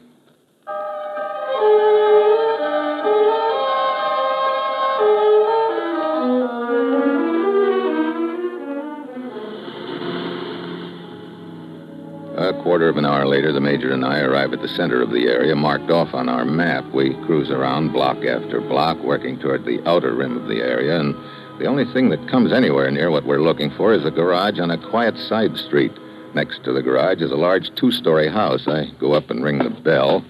Later, 13.46 13.52
the 13.52 13.60
Major 13.60 13.92
and 13.92 14.04
I 14.04 14.18
arrive 14.22 14.52
at 14.52 14.60
the 14.60 14.66
center 14.66 15.00
of 15.00 15.12
the 15.12 15.28
area 15.28 15.54
marked 15.54 15.88
off 15.88 16.14
on 16.14 16.28
our 16.28 16.44
map. 16.44 16.84
We 16.92 17.14
cruise 17.26 17.48
around 17.48 17.92
block 17.92 18.16
after 18.24 18.60
block, 18.60 18.98
working 19.04 19.38
toward 19.38 19.64
the 19.64 19.80
outer 19.88 20.14
rim 20.14 20.36
of 20.36 20.48
the 20.48 20.56
area, 20.56 20.98
and 20.98 21.14
the 21.60 21.66
only 21.66 21.84
thing 21.92 22.10
that 22.10 22.28
comes 22.28 22.52
anywhere 22.52 22.90
near 22.90 23.12
what 23.12 23.24
we're 23.24 23.40
looking 23.40 23.70
for 23.76 23.94
is 23.94 24.04
a 24.04 24.10
garage 24.10 24.58
on 24.58 24.72
a 24.72 24.90
quiet 24.90 25.16
side 25.16 25.56
street. 25.56 25.92
Next 26.34 26.64
to 26.64 26.72
the 26.72 26.82
garage 26.82 27.22
is 27.22 27.30
a 27.30 27.36
large 27.36 27.72
two 27.76 27.92
story 27.92 28.28
house. 28.28 28.66
I 28.66 28.86
go 28.98 29.12
up 29.12 29.30
and 29.30 29.44
ring 29.44 29.58
the 29.58 29.70
bell. 29.70 30.24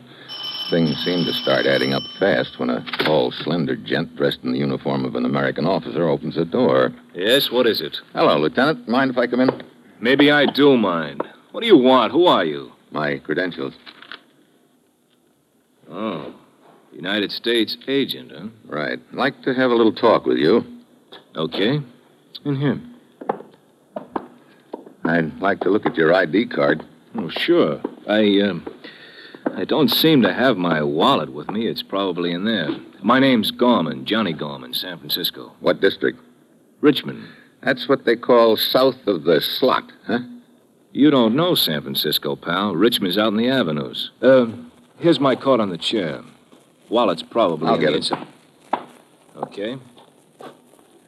Things 0.68 0.94
seem 1.02 1.24
to 1.24 1.32
start 1.32 1.64
adding 1.64 1.94
up 1.94 2.02
fast 2.18 2.58
when 2.58 2.68
a 2.68 2.84
tall, 2.98 3.32
slender 3.32 3.76
gent 3.76 4.14
dressed 4.14 4.40
in 4.42 4.52
the 4.52 4.58
uniform 4.58 5.06
of 5.06 5.14
an 5.14 5.24
American 5.24 5.64
officer 5.64 6.06
opens 6.06 6.34
the 6.34 6.44
door. 6.44 6.92
Yes, 7.14 7.50
what 7.50 7.66
is 7.66 7.80
it? 7.80 7.96
Hello, 8.12 8.36
Lieutenant. 8.36 8.86
Mind 8.86 9.10
if 9.10 9.16
I 9.16 9.26
come 9.26 9.40
in? 9.40 9.62
Maybe 10.00 10.30
I 10.30 10.44
do 10.44 10.76
mind. 10.76 11.22
What 11.52 11.62
do 11.62 11.66
you 11.66 11.78
want? 11.78 12.12
Who 12.12 12.26
are 12.26 12.44
you? 12.44 12.72
My 12.96 13.18
credentials. 13.18 13.74
Oh, 15.90 16.34
United 16.94 17.30
States 17.30 17.76
agent, 17.86 18.32
huh? 18.34 18.46
Right. 18.64 18.98
Like 19.12 19.42
to 19.42 19.52
have 19.52 19.70
a 19.70 19.74
little 19.74 19.92
talk 19.92 20.24
with 20.24 20.38
you. 20.38 20.64
Okay. 21.36 21.80
In 22.46 22.56
here. 22.56 22.80
I'd 25.04 25.38
like 25.40 25.60
to 25.60 25.68
look 25.68 25.84
at 25.84 25.94
your 25.96 26.14
ID 26.14 26.46
card. 26.46 26.84
Oh, 27.18 27.28
sure. 27.28 27.82
I, 28.08 28.40
um, 28.40 28.66
I 29.54 29.66
don't 29.66 29.90
seem 29.90 30.22
to 30.22 30.32
have 30.32 30.56
my 30.56 30.82
wallet 30.82 31.34
with 31.34 31.50
me. 31.50 31.66
It's 31.68 31.82
probably 31.82 32.32
in 32.32 32.46
there. 32.46 32.70
My 33.02 33.18
name's 33.18 33.50
Gorman, 33.50 34.06
Johnny 34.06 34.32
Gorman, 34.32 34.72
San 34.72 34.96
Francisco. 34.98 35.52
What 35.60 35.82
district? 35.82 36.18
Richmond. 36.80 37.28
That's 37.62 37.90
what 37.90 38.06
they 38.06 38.16
call 38.16 38.56
south 38.56 39.06
of 39.06 39.24
the 39.24 39.42
slot, 39.42 39.92
huh? 40.06 40.20
You 40.96 41.10
don't 41.10 41.36
know 41.36 41.54
San 41.54 41.82
Francisco, 41.82 42.36
pal. 42.36 42.74
Richmond's 42.74 43.18
out 43.18 43.28
in 43.28 43.36
the 43.36 43.50
avenues. 43.50 44.12
Uh, 44.22 44.46
here's 44.98 45.20
my 45.20 45.36
card 45.36 45.60
on 45.60 45.68
the 45.68 45.76
chair. 45.76 46.22
Wallet's 46.88 47.22
probably 47.22 47.68
I'll 47.68 47.74
in 47.74 47.80
get 47.82 47.90
it. 47.90 47.96
inside. 47.96 48.26
Okay. 49.36 49.76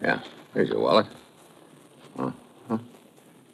Yeah. 0.02 0.20
Here's 0.52 0.68
your 0.68 0.80
wallet. 0.80 1.06
Huh. 2.18 2.32
Huh. 2.68 2.78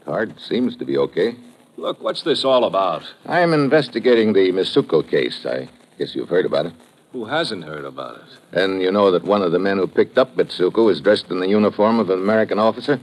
Card 0.05 0.41
seems 0.41 0.77
to 0.79 0.85
be 0.85 0.99
okay. 0.99 1.37
Look, 1.77 2.03
what's 2.03 2.23
this 2.23 2.45
all 2.45 2.65
about? 2.65 3.05
I'm 3.27 3.53
investigating 3.53 4.33
the 4.33 4.51
Mitsuko 4.51 5.09
case. 5.09 5.47
I 5.47 5.69
guess 5.99 6.17
you've 6.17 6.31
heard 6.31 6.47
about 6.47 6.67
it. 6.67 6.73
Who 7.13 7.27
hasn't 7.27 7.63
heard 7.63 7.85
about 7.85 8.17
it? 8.17 8.59
And 8.61 8.83
you 8.83 8.91
know 8.91 9.13
that 9.13 9.23
one 9.23 9.43
of 9.43 9.53
the 9.53 9.61
men 9.61 9.79
who 9.79 9.87
picked 9.87 10.19
up 10.19 10.35
Mitsuko 10.35 10.91
is 10.91 11.01
dressed 11.01 11.31
in 11.31 11.39
the 11.39 11.49
uniform 11.49 12.01
of 12.01 12.11
an 12.11 12.19
American 12.19 12.59
officer? 12.59 12.99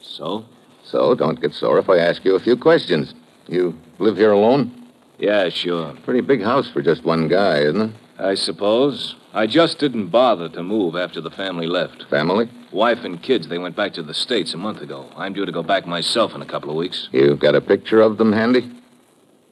So? 0.00 0.44
So 0.90 1.14
don't 1.14 1.40
get 1.40 1.54
sore 1.54 1.78
if 1.78 1.88
I 1.88 1.98
ask 1.98 2.24
you 2.24 2.34
a 2.34 2.40
few 2.40 2.56
questions. 2.56 3.14
You 3.46 3.78
live 3.98 4.16
here 4.16 4.32
alone? 4.32 4.88
Yeah, 5.18 5.48
sure. 5.48 5.94
Pretty 6.04 6.20
big 6.20 6.42
house 6.42 6.68
for 6.70 6.82
just 6.82 7.04
one 7.04 7.28
guy, 7.28 7.60
isn't 7.60 7.80
it? 7.80 7.92
I 8.18 8.34
suppose. 8.34 9.14
I 9.32 9.46
just 9.46 9.78
didn't 9.78 10.08
bother 10.08 10.48
to 10.48 10.62
move 10.62 10.96
after 10.96 11.20
the 11.20 11.30
family 11.30 11.66
left. 11.66 12.04
Family? 12.10 12.50
Wife 12.72 13.04
and 13.04 13.22
kids, 13.22 13.48
they 13.48 13.58
went 13.58 13.76
back 13.76 13.92
to 13.94 14.02
the 14.02 14.14
States 14.14 14.52
a 14.52 14.56
month 14.56 14.80
ago. 14.80 15.08
I'm 15.16 15.32
due 15.32 15.46
to 15.46 15.52
go 15.52 15.62
back 15.62 15.86
myself 15.86 16.34
in 16.34 16.42
a 16.42 16.46
couple 16.46 16.70
of 16.70 16.76
weeks. 16.76 17.08
You've 17.12 17.38
got 17.38 17.54
a 17.54 17.60
picture 17.60 18.00
of 18.00 18.18
them 18.18 18.32
handy? 18.32 18.70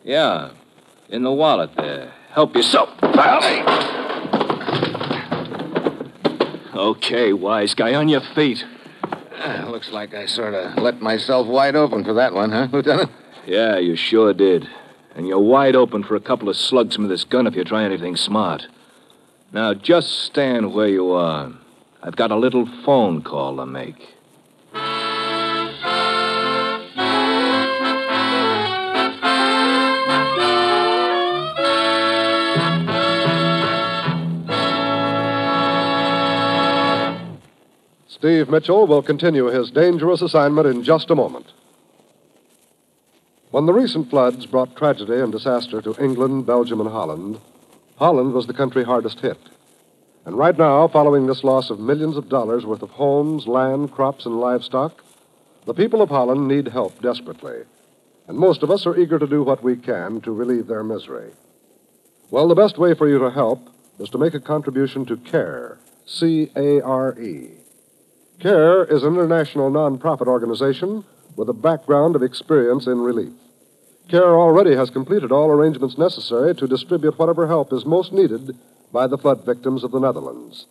Yeah, 0.02 0.50
in 1.08 1.22
the 1.22 1.32
wallet 1.32 1.70
there. 1.76 2.12
Help 2.32 2.56
yourself, 2.56 2.88
pal. 2.98 3.40
Okay, 6.74 7.32
wise 7.32 7.74
guy, 7.74 7.94
on 7.94 8.08
your 8.08 8.22
feet. 8.34 8.64
Ah, 9.40 9.68
looks 9.70 9.90
like 9.90 10.14
I 10.14 10.26
sort 10.26 10.54
of 10.54 10.78
let 10.78 11.00
myself 11.00 11.46
wide 11.46 11.76
open 11.76 12.04
for 12.04 12.14
that 12.14 12.34
one, 12.34 12.50
huh, 12.50 12.66
Lieutenant? 12.72 13.10
Yeah, 13.46 13.78
you 13.78 13.94
sure 13.94 14.34
did. 14.34 14.68
And 15.14 15.26
you're 15.26 15.38
wide 15.38 15.76
open 15.76 16.02
for 16.02 16.16
a 16.16 16.20
couple 16.20 16.48
of 16.48 16.56
slugs 16.56 16.96
from 16.96 17.08
this 17.08 17.24
gun 17.24 17.46
if 17.46 17.54
you 17.54 17.64
try 17.64 17.84
anything 17.84 18.16
smart. 18.16 18.66
Now, 19.52 19.74
just 19.74 20.24
stand 20.24 20.74
where 20.74 20.88
you 20.88 21.12
are. 21.12 21.52
I've 22.02 22.16
got 22.16 22.30
a 22.30 22.36
little 22.36 22.66
phone 22.84 23.22
call 23.22 23.56
to 23.56 23.66
make. 23.66 24.17
Steve 38.18 38.48
Mitchell 38.48 38.84
will 38.88 39.00
continue 39.00 39.46
his 39.46 39.70
dangerous 39.70 40.22
assignment 40.22 40.66
in 40.66 40.82
just 40.82 41.08
a 41.08 41.14
moment. 41.14 41.46
When 43.52 43.66
the 43.66 43.72
recent 43.72 44.10
floods 44.10 44.44
brought 44.44 44.74
tragedy 44.74 45.20
and 45.20 45.30
disaster 45.30 45.80
to 45.80 45.94
England, 46.02 46.44
Belgium, 46.44 46.80
and 46.80 46.90
Holland, 46.90 47.38
Holland 47.96 48.32
was 48.32 48.48
the 48.48 48.54
country 48.54 48.82
hardest 48.82 49.20
hit. 49.20 49.38
And 50.24 50.36
right 50.36 50.58
now, 50.58 50.88
following 50.88 51.28
this 51.28 51.44
loss 51.44 51.70
of 51.70 51.78
millions 51.78 52.16
of 52.16 52.28
dollars 52.28 52.66
worth 52.66 52.82
of 52.82 52.90
homes, 52.90 53.46
land, 53.46 53.92
crops, 53.92 54.26
and 54.26 54.40
livestock, 54.40 55.04
the 55.64 55.72
people 55.72 56.02
of 56.02 56.08
Holland 56.08 56.48
need 56.48 56.66
help 56.66 57.00
desperately. 57.00 57.62
And 58.26 58.36
most 58.36 58.64
of 58.64 58.70
us 58.72 58.84
are 58.84 58.98
eager 58.98 59.20
to 59.20 59.28
do 59.28 59.44
what 59.44 59.62
we 59.62 59.76
can 59.76 60.20
to 60.22 60.32
relieve 60.32 60.66
their 60.66 60.82
misery. 60.82 61.30
Well, 62.32 62.48
the 62.48 62.56
best 62.56 62.78
way 62.78 62.94
for 62.94 63.08
you 63.08 63.20
to 63.20 63.30
help 63.30 63.68
is 64.00 64.10
to 64.10 64.18
make 64.18 64.34
a 64.34 64.40
contribution 64.40 65.06
to 65.06 65.16
CARE, 65.18 65.78
C 66.04 66.50
A 66.56 66.80
R 66.80 67.16
E. 67.20 67.50
CARE 68.40 68.84
is 68.84 69.02
an 69.02 69.14
international 69.14 69.68
nonprofit 69.68 70.28
organization 70.28 71.04
with 71.34 71.48
a 71.48 71.52
background 71.52 72.14
of 72.14 72.22
experience 72.22 72.86
in 72.86 73.00
relief. 73.00 73.32
CARE 74.08 74.38
already 74.38 74.76
has 74.76 74.90
completed 74.90 75.32
all 75.32 75.50
arrangements 75.50 75.98
necessary 75.98 76.54
to 76.54 76.68
distribute 76.68 77.18
whatever 77.18 77.48
help 77.48 77.72
is 77.72 77.84
most 77.84 78.12
needed 78.12 78.56
by 78.92 79.08
the 79.08 79.18
flood 79.18 79.44
victims 79.44 79.82
of 79.82 79.90
the 79.90 79.98
Netherlands. 79.98 80.66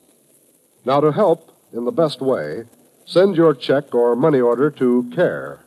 Now, 0.86 1.02
to 1.02 1.12
help 1.12 1.52
in 1.74 1.84
the 1.84 1.92
best 1.92 2.22
way, 2.22 2.64
send 3.06 3.36
your 3.36 3.54
check 3.54 3.94
or 3.94 4.16
money 4.16 4.40
order 4.40 4.72
to 4.72 5.12
CARE. 5.14 5.66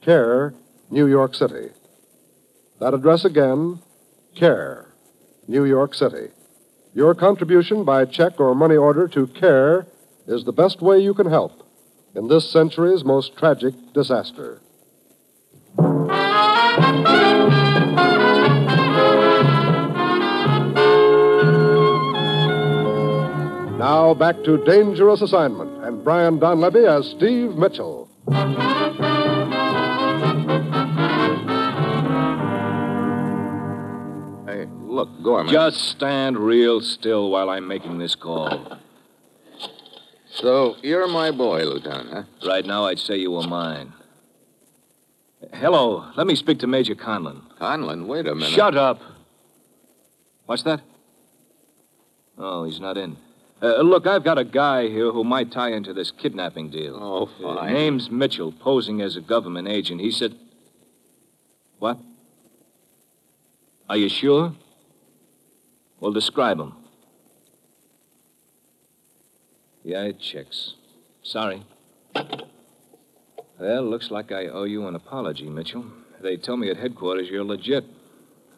CARE, 0.00 0.54
New 0.90 1.06
York 1.06 1.34
City. 1.34 1.68
That 2.80 2.94
address 2.94 3.26
again, 3.26 3.80
CARE, 4.34 4.94
New 5.46 5.66
York 5.66 5.94
City. 5.94 6.28
Your 6.94 7.14
contribution 7.14 7.84
by 7.84 8.06
check 8.06 8.40
or 8.40 8.54
money 8.54 8.76
order 8.76 9.06
to 9.08 9.26
CARE 9.26 9.86
is 10.30 10.44
the 10.44 10.52
best 10.52 10.80
way 10.80 10.98
you 10.98 11.12
can 11.12 11.28
help 11.28 11.66
in 12.14 12.28
this 12.28 12.48
century's 12.48 13.04
most 13.04 13.36
tragic 13.36 13.74
disaster. 13.92 14.60
Now 23.78 24.14
back 24.14 24.36
to 24.44 24.62
Dangerous 24.64 25.20
Assignment 25.20 25.84
and 25.84 26.04
Brian 26.04 26.38
Donlevy 26.38 26.86
as 26.86 27.08
Steve 27.10 27.56
Mitchell. 27.56 28.08
Hey, 34.46 34.66
look, 34.84 35.08
Gorman. 35.24 35.52
Just 35.52 35.78
stand 35.88 36.38
real 36.38 36.80
still 36.80 37.30
while 37.30 37.50
I'm 37.50 37.66
making 37.66 37.98
this 37.98 38.14
call. 38.14 38.78
So, 40.40 40.76
you're 40.82 41.06
my 41.08 41.30
boy, 41.30 41.64
Lieutenant, 41.64 42.10
huh? 42.12 42.22
Right 42.48 42.64
now, 42.64 42.86
I'd 42.86 42.98
say 42.98 43.16
you 43.18 43.30
were 43.30 43.42
mine. 43.46 43.92
Hello, 45.52 46.10
let 46.16 46.26
me 46.26 46.34
speak 46.34 46.60
to 46.60 46.66
Major 46.66 46.94
Conlon. 46.94 47.42
Conlon, 47.60 48.06
wait 48.06 48.26
a 48.26 48.34
minute. 48.34 48.50
Shut 48.50 48.76
up. 48.76 49.00
What's 50.46 50.62
that? 50.64 50.80
Oh, 52.38 52.64
he's 52.64 52.80
not 52.80 52.96
in. 52.96 53.16
Uh, 53.62 53.82
look, 53.82 54.06
I've 54.06 54.24
got 54.24 54.38
a 54.38 54.44
guy 54.44 54.88
here 54.88 55.12
who 55.12 55.22
might 55.24 55.52
tie 55.52 55.72
into 55.72 55.92
this 55.92 56.10
kidnapping 56.10 56.70
deal. 56.70 56.96
Oh, 56.98 57.28
Uh, 57.46 57.56
fine. 57.56 57.74
name's 57.74 58.10
Mitchell, 58.10 58.52
posing 58.52 59.02
as 59.02 59.16
a 59.16 59.20
government 59.20 59.68
agent. 59.68 60.00
He 60.00 60.10
said. 60.10 60.34
What? 61.78 61.98
Are 63.88 63.96
you 63.96 64.08
sure? 64.08 64.54
Well, 65.98 66.12
describe 66.12 66.58
him. 66.58 66.74
Yeah, 69.82 70.02
it 70.02 70.20
checks. 70.20 70.74
Sorry. 71.22 71.64
Well, 73.58 73.82
looks 73.82 74.10
like 74.10 74.32
I 74.32 74.46
owe 74.46 74.64
you 74.64 74.86
an 74.86 74.94
apology, 74.94 75.48
Mitchell. 75.48 75.84
They 76.22 76.36
tell 76.36 76.56
me 76.56 76.70
at 76.70 76.76
headquarters 76.76 77.28
you're 77.28 77.44
legit. 77.44 77.84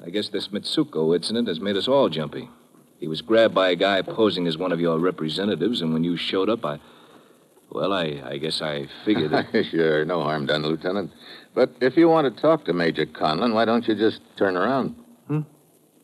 I 0.05 0.11
guess 0.11 0.29
this 0.29 0.49
Mitsuko 0.49 1.15
incident 1.15 1.49
has 1.49 1.61
made 1.61 1.77
us 1.77 1.89
all 1.89 2.09
jumpy. 2.09 2.49
He 2.99 3.09
was 3.09 3.21
grabbed 3.21 3.55
by 3.55 3.71
a 3.71 3.77
guy 3.77 4.03
posing 4.03 4.47
as 4.47 4.57
one 4.57 4.73
of 4.73 4.81
your 4.81 4.99
representatives, 4.99 5.81
and 5.81 5.93
when 5.93 6.05
you 6.05 6.17
showed 6.17 6.49
up, 6.49 6.65
I. 6.65 6.79
Well, 7.71 7.93
I, 7.93 8.23
I 8.25 8.37
guess 8.37 8.61
I 8.61 8.87
figured 9.05 9.31
that. 9.33 9.47
sure, 9.71 10.05
no 10.05 10.23
harm 10.23 10.47
done, 10.47 10.63
Lieutenant. 10.63 11.11
But 11.55 11.71
if 11.81 11.97
you 11.97 12.09
want 12.09 12.33
to 12.33 12.41
talk 12.41 12.65
to 12.67 12.73
Major 12.73 13.07
Conlon, 13.07 13.55
why 13.55 13.65
don't 13.65 13.87
you 13.89 13.95
just 13.95 14.21
turn 14.37 14.57
around? 14.57 14.95
Hmm? 15.27 15.41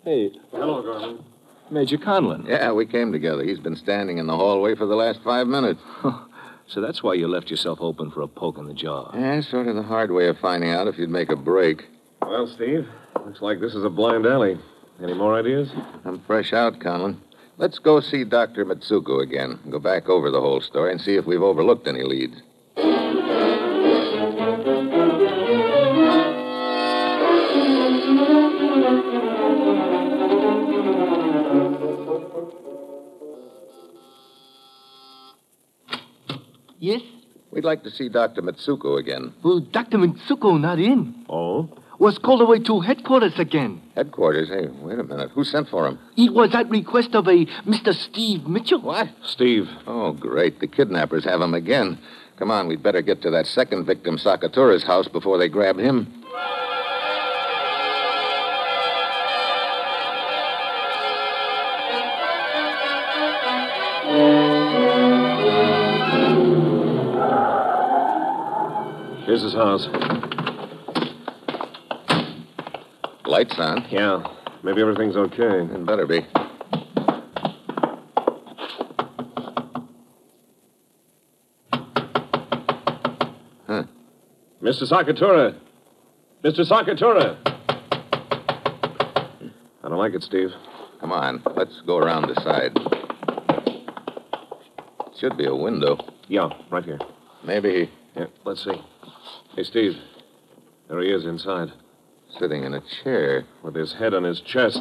Hey. 0.05 0.31
Hello, 0.51 0.83
Gorman. 0.83 1.25
Major 1.71 1.99
Conlon. 1.99 2.47
Yeah, 2.47 2.73
we 2.73 2.87
came 2.87 3.13
together. 3.13 3.45
He's 3.45 3.59
been 3.59 3.77
standing 3.77 4.19
in 4.19 4.27
the 4.27 4.37
hallway 4.37 4.75
for 4.75 4.87
the 4.87 4.97
last 4.97 5.21
five 5.23 5.47
minutes. 5.47 5.81
So 6.67 6.83
that's 6.83 7.03
why 7.03 7.15
you 7.15 7.29
left 7.29 7.51
yourself 7.51 7.79
open 7.81 8.11
for 8.11 8.21
a 8.21 8.29
poke 8.29 8.59
in 8.59 8.67
the 8.67 8.75
jaw. 8.75 9.11
Yeah, 9.15 9.41
sort 9.41 9.69
of 9.69 9.77
the 9.77 9.83
hard 9.83 10.11
way 10.11 10.29
of 10.29 10.39
finding 10.39 10.71
out 10.71 10.87
if 10.87 10.99
you'd 10.99 11.09
make 11.09 11.31
a 11.31 11.37
break. 11.37 11.85
Well, 12.21 12.47
Steve, 12.47 12.87
looks 13.25 13.41
like 13.41 13.59
this 13.61 13.75
is 13.75 13.85
a 13.85 13.89
blind 13.91 14.27
alley. 14.27 14.59
Any 15.03 15.15
more 15.15 15.39
ideas? 15.39 15.71
I'm 16.05 16.21
fresh 16.27 16.53
out, 16.53 16.79
Conlon. 16.79 17.17
Let's 17.57 17.79
go 17.79 18.01
see 18.01 18.23
Dr. 18.25 18.65
Mitsuko 18.67 19.23
again. 19.23 19.59
Go 19.71 19.79
back 19.79 20.09
over 20.09 20.31
the 20.31 20.41
whole 20.41 20.61
story 20.61 20.93
and 20.93 21.01
see 21.01 21.17
if 21.17 21.25
we've 21.25 21.43
overlooked 21.43 21.89
any 21.89 22.03
leads. 22.03 22.43
We'd 37.59 37.65
like 37.65 37.83
to 37.83 37.91
see 37.91 38.09
Dr. 38.09 38.41
Mitsuko 38.41 39.01
again. 39.01 39.35
Well, 39.43 39.59
Dr. 39.59 39.99
Mitsuko 39.99 40.61
not 40.61 40.79
in. 40.79 41.13
Oh? 41.29 41.69
Was 41.99 42.17
called 42.17 42.41
away 42.41 42.61
to 42.61 42.79
headquarters 42.79 43.37
again. 43.37 43.83
Headquarters? 43.97 44.49
Hey, 44.49 44.69
wait 44.69 45.01
a 45.01 45.03
minute. 45.03 45.33
Who 45.33 45.43
sent 45.43 45.69
for 45.69 45.89
him? 45.89 45.99
It 46.17 46.33
was 46.33 46.55
at 46.55 46.71
request 46.71 47.17
of 47.17 47.27
a 47.27 47.47
Mr. 47.67 47.93
Steve 47.93 48.47
Mitchell. 48.47 48.81
What? 48.81 49.09
Steve. 49.25 49.69
Oh, 49.89 50.13
great. 50.13 50.61
The 50.61 50.69
kidnappers 50.69 51.25
have 51.25 51.41
him 51.41 51.53
again. 51.53 51.99
Come 52.37 52.53
on, 52.53 52.69
we'd 52.69 52.81
better 52.81 53.03
get 53.03 53.23
to 53.23 53.31
that 53.33 53.47
second 53.49 53.87
victim, 53.87 54.19
Sakatura's 54.19 54.85
house, 54.85 55.09
before 55.09 55.37
they 55.37 55.49
grab 55.49 55.81
him. 55.81 56.07
Here's 69.29 69.43
his 69.43 69.53
house. 69.53 69.87
Lights 73.27 73.59
on. 73.59 73.85
Yeah. 73.91 74.23
Maybe 74.63 74.81
everything's 74.81 75.17
okay. 75.17 75.71
It 75.71 75.85
better 75.85 76.07
be. 76.07 76.27
Huh. 83.67 83.85
Mr. 84.63 84.91
Sakatura! 84.91 85.61
Mr. 86.43 86.67
Sakatura! 86.67 87.37
I 89.85 89.89
don't 89.91 89.99
like 89.99 90.15
it, 90.15 90.23
Steve. 90.23 90.53
Come 91.01 91.13
on, 91.13 91.43
let's 91.55 91.83
go 91.87 91.99
around 91.99 92.35
the 92.35 92.41
side. 92.41 92.73
Should 95.21 95.37
be 95.37 95.45
a 95.45 95.55
window. 95.55 95.99
Yeah, 96.29 96.49
right 96.71 96.83
here. 96.83 96.99
Maybe 97.45 97.91
Yeah, 98.17 98.29
let's 98.47 98.65
see. 98.65 98.83
Hey, 99.59 99.65
Steve. 99.65 99.97
There 100.89 101.01
he 101.01 101.11
is 101.11 101.25
inside, 101.25 101.73
sitting 102.39 102.63
in 102.63 102.75
a 102.75 102.83
chair. 103.03 103.45
with 103.65 103.75
his 103.75 103.93
head 103.93 104.15
on 104.15 104.23
his 104.23 104.41
chest. 104.41 104.81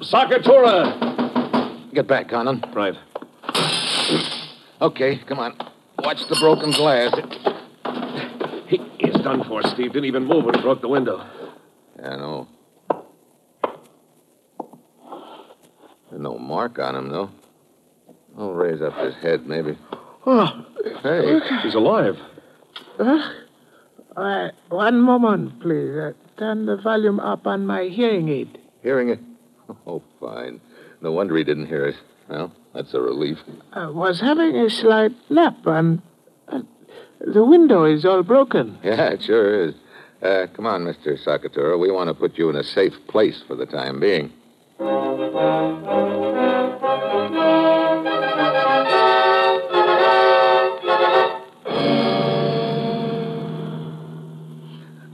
Sakatura! 0.00 1.92
Get 1.92 2.08
back, 2.08 2.30
Conlon. 2.30 2.62
Right. 2.74 2.94
Okay, 4.80 5.18
come 5.28 5.38
on. 5.38 5.54
Watch 5.98 6.26
the 6.30 6.36
broken 6.36 6.70
glass. 6.70 7.14
He 8.68 8.78
is 9.06 9.20
done 9.20 9.44
for, 9.44 9.62
Steve. 9.64 9.92
Didn't 9.92 10.06
even 10.06 10.24
move 10.24 10.46
when 10.46 10.54
he 10.54 10.62
broke 10.62 10.80
the 10.80 10.88
window. 10.88 11.18
I 12.02 12.16
know. 12.16 12.48
There's 16.08 16.22
no 16.22 16.38
mark 16.38 16.78
on 16.78 16.96
him, 16.96 17.10
though. 17.10 17.28
I'll 18.38 18.54
raise 18.54 18.80
up 18.80 18.94
his 18.96 19.14
head, 19.16 19.46
maybe. 19.46 19.76
Oh, 20.24 20.64
Hey, 21.02 21.38
He's 21.62 21.74
alive. 21.74 22.16
Uh, 22.98 24.48
one 24.68 25.00
moment, 25.00 25.60
please. 25.60 25.96
Uh, 25.96 26.12
turn 26.38 26.66
the 26.66 26.76
volume 26.76 27.18
up 27.20 27.46
on 27.46 27.66
my 27.66 27.84
hearing 27.84 28.28
aid. 28.28 28.58
hearing 28.82 29.08
it? 29.10 29.20
Oh, 29.86 30.00
fine. 30.20 30.60
No 31.00 31.10
wonder 31.12 31.36
he 31.36 31.42
didn't 31.42 31.66
hear 31.66 31.88
us. 31.88 31.96
Well, 32.28 32.52
that's 32.72 32.94
a 32.94 33.00
relief. 33.00 33.38
I 33.72 33.88
was 33.88 34.20
having 34.20 34.54
a 34.56 34.70
slight 34.70 35.12
nap, 35.28 35.56
and 35.66 36.02
uh, 36.48 36.60
the 37.20 37.44
window 37.44 37.84
is 37.84 38.04
all 38.04 38.22
broken. 38.22 38.78
Yeah, 38.84 39.08
it 39.10 39.22
sure 39.24 39.68
is. 39.68 39.74
Uh, 40.22 40.46
come 40.54 40.66
on, 40.66 40.82
Mr. 40.84 41.18
Sakatura. 41.22 41.78
We 41.80 41.90
want 41.90 42.08
to 42.08 42.14
put 42.14 42.38
you 42.38 42.48
in 42.48 42.56
a 42.56 42.62
safe 42.64 42.94
place 43.08 43.42
for 43.46 43.56
the 43.56 43.66
time 43.66 43.98
being. 44.00 44.32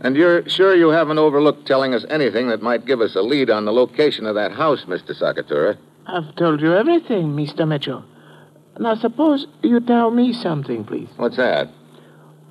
And 0.04 0.16
you're 0.16 0.48
sure 0.48 0.74
you 0.74 0.88
haven't 0.88 1.18
overlooked 1.18 1.64
telling 1.66 1.94
us 1.94 2.04
anything 2.10 2.48
that 2.48 2.60
might 2.60 2.84
give 2.86 3.00
us 3.00 3.14
a 3.14 3.22
lead 3.22 3.50
on 3.50 3.64
the 3.64 3.72
location 3.72 4.26
of 4.26 4.34
that 4.34 4.50
house, 4.52 4.84
Mr. 4.86 5.12
Sakatura? 5.16 5.78
I've 6.06 6.34
told 6.34 6.60
you 6.60 6.74
everything, 6.74 7.36
Mr. 7.36 7.66
Mitchell. 7.66 8.04
Now, 8.80 8.96
suppose 8.96 9.46
you 9.62 9.78
tell 9.78 10.10
me 10.10 10.32
something, 10.32 10.84
please. 10.84 11.08
What's 11.16 11.36
that? 11.36 11.68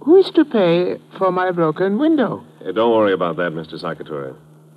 Who 0.03 0.15
is 0.15 0.31
to 0.31 0.45
pay 0.45 0.97
for 1.17 1.31
my 1.31 1.51
broken 1.51 1.99
window? 1.99 2.45
Hey, 2.63 2.71
don't 2.71 2.91
worry 2.95 3.11
about 3.13 3.35
that, 3.35 3.51
Mr. 3.51 3.73
Sakatura. 3.73 4.35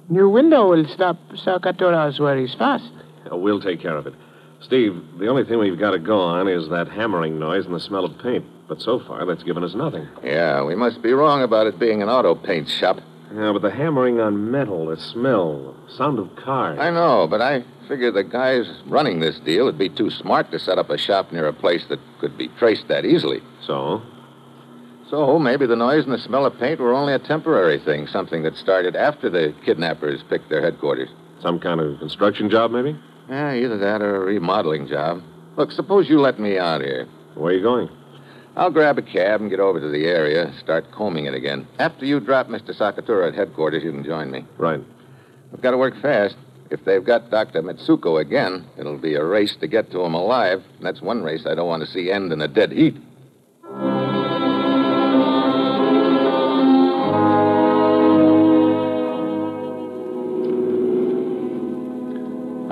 New 0.08 0.28
window 0.28 0.68
will 0.68 0.86
stop 0.88 1.16
Sakatura's 1.32 2.18
worries 2.18 2.54
fast. 2.58 2.90
Uh, 3.30 3.36
We'll 3.36 3.60
take 3.60 3.80
care 3.80 3.96
of 3.96 4.06
it. 4.06 4.14
Steve, 4.60 5.00
the 5.18 5.28
only 5.28 5.44
thing 5.44 5.58
we've 5.58 5.78
got 5.78 5.92
to 5.92 5.98
go 5.98 6.18
on 6.18 6.48
is 6.48 6.68
that 6.70 6.88
hammering 6.88 7.38
noise 7.38 7.66
and 7.66 7.74
the 7.74 7.80
smell 7.80 8.04
of 8.04 8.18
paint. 8.18 8.44
But 8.68 8.80
so 8.80 8.99
far, 9.00 9.26
that's 9.26 9.42
given 9.42 9.62
us 9.62 9.75
nothing. 9.75 10.09
Yeah, 10.23 10.62
we 10.62 10.75
must 10.75 11.02
be 11.02 11.12
wrong 11.12 11.42
about 11.42 11.66
it 11.66 11.78
being 11.78 12.02
an 12.02 12.09
auto 12.09 12.35
paint 12.35 12.68
shop. 12.68 12.99
Yeah, 13.35 13.52
but 13.52 13.62
the 13.62 13.71
hammering 13.71 14.21
on 14.21 14.50
metal, 14.50 14.87
the 14.87 14.97
smell, 14.97 15.75
sound 15.97 16.18
of 16.18 16.35
cars. 16.37 16.78
I 16.78 16.90
know, 16.90 17.26
but 17.28 17.42
I 17.42 17.64
figure 17.88 18.11
the 18.11 18.25
guys 18.25 18.64
running 18.87 19.21
this 19.21 19.38
deal 19.40 19.64
would 19.64 19.76
be 19.76 19.88
too 19.88 20.11
smart 20.11 20.50
to 20.52 20.59
set 20.59 20.78
up 20.78 20.88
a 20.88 20.97
shop 20.97 21.33
near 21.33 21.47
a 21.47 21.52
place 21.52 21.85
that 21.88 21.99
could 22.21 22.38
be 22.38 22.49
traced 22.59 22.88
that 22.88 23.04
easily. 23.04 23.42
So? 23.66 24.02
So 25.11 25.38
maybe 25.38 25.66
the 25.66 25.76
noise 25.76 26.04
and 26.04 26.12
the 26.12 26.18
smell 26.18 26.47
of 26.47 26.59
paint 26.59 26.80
were 26.80 26.94
only 26.94 27.12
a 27.12 27.18
temporary 27.18 27.78
thing, 27.78 28.06
something 28.06 28.42
that 28.44 28.56
started 28.56 28.97
after 28.97 29.28
the 29.28 29.55
kidnappers 29.64 30.22
picked 30.31 30.48
their 30.48 30.62
headquarters. 30.62 31.11
Some 31.42 31.61
kind 31.61 31.81
of 31.81 31.98
construction 31.98 32.48
job, 32.48 32.70
maybe? 32.70 32.96
Yeah, 33.29 33.55
either 33.55 33.79
that 33.79 34.00
or 34.00 34.16
a 34.16 34.20
remodeling 34.20 34.87
job. 34.87 35.22
Look, 35.57 35.72
suppose 35.72 36.09
you 36.09 36.20
let 36.20 36.40
me 36.40 36.59
out 36.59 36.81
here. 36.81 37.07
Where 37.35 37.53
are 37.53 37.57
you 37.57 37.62
going? 37.62 37.88
I'll 38.56 38.70
grab 38.70 38.98
a 38.98 39.02
cab 39.02 39.40
and 39.40 39.50
get 39.50 39.58
over 39.58 39.80
to 39.80 39.88
the 39.88 40.04
area, 40.06 40.52
start 40.60 40.90
combing 40.92 41.26
it 41.26 41.34
again. 41.34 41.66
After 41.78 42.06
you 42.06 42.20
drop 42.20 42.46
Mr. 42.46 42.70
Sakatura 42.70 43.28
at 43.28 43.34
headquarters, 43.34 43.82
you 43.82 43.90
can 43.90 44.04
join 44.04 44.30
me. 44.30 44.44
Right. 44.58 44.80
I've 45.52 45.60
got 45.60 45.72
to 45.72 45.76
work 45.76 46.00
fast. 46.00 46.36
If 46.70 46.84
they've 46.84 47.04
got 47.04 47.30
Dr. 47.30 47.62
Mitsuko 47.62 48.20
again, 48.20 48.64
it'll 48.78 48.98
be 48.98 49.14
a 49.14 49.24
race 49.24 49.56
to 49.56 49.66
get 49.66 49.90
to 49.90 50.02
him 50.02 50.14
alive. 50.14 50.62
And 50.76 50.86
that's 50.86 51.02
one 51.02 51.22
race 51.22 51.46
I 51.46 51.54
don't 51.54 51.66
want 51.66 51.84
to 51.84 51.90
see 51.90 52.10
end 52.10 52.32
in 52.32 52.40
a 52.40 52.48
dead 52.48 52.72
heat. 52.72 52.96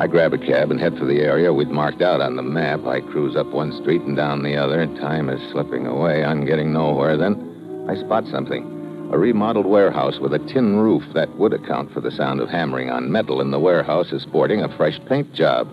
I 0.02 0.08
grab 0.08 0.34
a 0.34 0.38
cab 0.38 0.72
and 0.72 0.80
head 0.80 0.98
for 0.98 1.04
the 1.04 1.20
area 1.20 1.52
we'd 1.52 1.70
marked 1.70 2.02
out 2.02 2.20
on 2.20 2.34
the 2.34 2.42
map. 2.42 2.84
I 2.86 3.02
cruise 3.02 3.36
up 3.36 3.46
one 3.46 3.70
street 3.80 4.02
and 4.02 4.16
down 4.16 4.42
the 4.42 4.56
other. 4.56 4.84
Time 4.98 5.28
is 5.28 5.52
slipping 5.52 5.86
away. 5.86 6.24
I'm 6.24 6.44
getting 6.44 6.72
nowhere. 6.72 7.16
Then 7.16 7.86
I 7.88 7.94
spot 7.94 8.24
something. 8.26 8.64
A 9.12 9.16
remodeled 9.16 9.64
warehouse 9.64 10.18
with 10.18 10.34
a 10.34 10.40
tin 10.40 10.74
roof 10.74 11.04
that 11.14 11.32
would 11.36 11.52
account 11.52 11.92
for 11.92 12.00
the 12.00 12.10
sound 12.10 12.40
of 12.40 12.48
hammering 12.48 12.90
on 12.90 13.12
metal 13.12 13.40
in 13.40 13.52
the 13.52 13.60
warehouse 13.60 14.10
is 14.10 14.22
sporting 14.22 14.60
a 14.60 14.76
fresh 14.76 14.98
paint 15.08 15.32
job. 15.34 15.68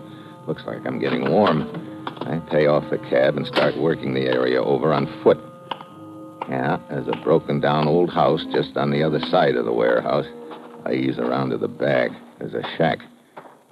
Looks 0.46 0.62
like 0.64 0.86
I'm 0.86 1.00
getting 1.00 1.28
warm. 1.28 1.62
I 2.20 2.38
pay 2.52 2.68
off 2.68 2.88
the 2.88 2.98
cab 2.98 3.36
and 3.36 3.44
start 3.48 3.76
working 3.78 4.14
the 4.14 4.26
area 4.26 4.62
over 4.62 4.92
on 4.92 5.08
foot. 5.24 5.38
Yeah, 6.48 6.78
there's 6.88 7.08
a 7.08 7.20
broken 7.24 7.58
down 7.58 7.88
old 7.88 8.10
house 8.10 8.44
just 8.52 8.76
on 8.76 8.92
the 8.92 9.02
other 9.02 9.18
side 9.18 9.56
of 9.56 9.64
the 9.64 9.72
warehouse. 9.72 10.26
I 10.86 10.92
ease 10.92 11.18
around 11.18 11.50
to 11.50 11.58
the 11.58 11.66
back. 11.66 12.12
There's 12.38 12.54
a 12.54 12.62
shack. 12.78 13.00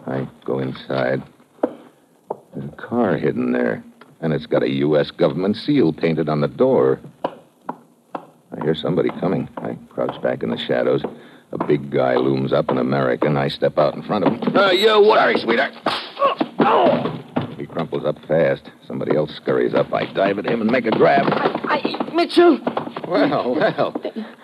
I 0.09 0.29
go 0.45 0.59
inside. 0.59 1.23
There's 1.63 2.65
a 2.65 2.77
car 2.77 3.17
hidden 3.17 3.53
there, 3.53 3.85
and 4.21 4.33
it's 4.33 4.47
got 4.47 4.63
a 4.63 4.71
U.S. 4.71 5.11
government 5.11 5.57
seal 5.57 5.93
painted 5.93 6.29
on 6.29 6.41
the 6.41 6.49
door. 6.49 6.99
I 7.25 8.63
hear 8.63 8.75
somebody 8.75 9.11
coming. 9.21 9.49
I 9.59 9.77
crouch 9.91 10.21
back 10.23 10.43
in 10.43 10.51
the 10.51 10.57
shadows. 10.57 11.03
A 11.53 11.65
big 11.65 11.91
guy 11.91 12.17
looms 12.17 12.53
up, 12.53 12.71
an 12.71 12.79
American. 12.79 13.37
I 13.37 13.49
step 13.49 13.79
out 13.79 13.95
in 13.95 14.03
front 14.03 14.25
of 14.25 14.33
him. 14.33 14.57
Uh, 14.57 14.71
you 14.71 15.01
what? 15.01 15.19
Sorry, 15.19 15.39
sweetheart. 15.39 15.75
He 17.59 17.67
crumples 17.67 18.05
up 18.05 18.17
fast. 18.27 18.71
Somebody 18.87 19.17
else 19.17 19.35
scurries 19.37 19.75
up. 19.75 19.93
I 19.93 20.07
dive 20.13 20.39
at 20.39 20.47
him 20.47 20.61
and 20.61 20.71
make 20.71 20.87
a 20.87 20.91
grab. 20.91 21.25
I, 21.27 22.11
Mitchell, 22.15 22.59
Well, 23.09 23.55
well. 23.57 23.93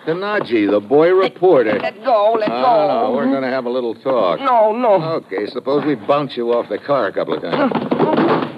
Tanaji, 0.05 0.69
the 0.69 0.79
boy 0.79 1.09
reporter. 1.13 1.79
let 1.79 2.03
go, 2.03 2.33
let 2.39 2.49
Oh, 2.51 2.61
go. 2.61 3.07
no, 3.09 3.15
we're 3.15 3.25
going 3.29 3.43
to 3.43 3.49
have 3.49 3.65
a 3.65 3.69
little 3.69 3.95
talk. 3.95 4.39
No, 4.39 4.71
no. 4.75 5.01
Okay, 5.25 5.45
suppose 5.47 5.85
we 5.85 5.95
bounce 5.95 6.35
you 6.37 6.51
off 6.53 6.69
the 6.69 6.77
car 6.77 7.07
a 7.07 7.13
couple 7.13 7.35
of 7.35 7.41
times. 7.41 7.71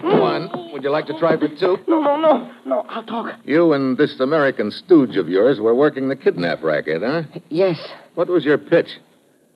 One. 0.04 0.50
Would 0.72 0.84
you 0.84 0.90
like 0.92 1.08
to 1.08 1.18
try 1.20 1.38
for 1.38 1.48
two? 1.48 1.78
No, 1.88 2.02
no, 2.02 2.18
no. 2.20 2.52
No, 2.66 2.86
I'll 2.90 3.04
talk. 3.04 3.34
You 3.46 3.74
and 3.74 3.98
this 3.98 4.20
American 4.20 4.72
stooge 4.72 5.16
of 5.18 5.28
yours 5.28 5.60
were 5.60 5.74
working 5.76 6.08
the 6.10 6.16
kidnap 6.16 6.64
racket, 6.64 7.02
huh? 7.04 7.24
Yes. 7.50 7.78
What 8.16 8.28
was 8.30 8.46
your 8.46 8.58
pitch? 8.58 8.90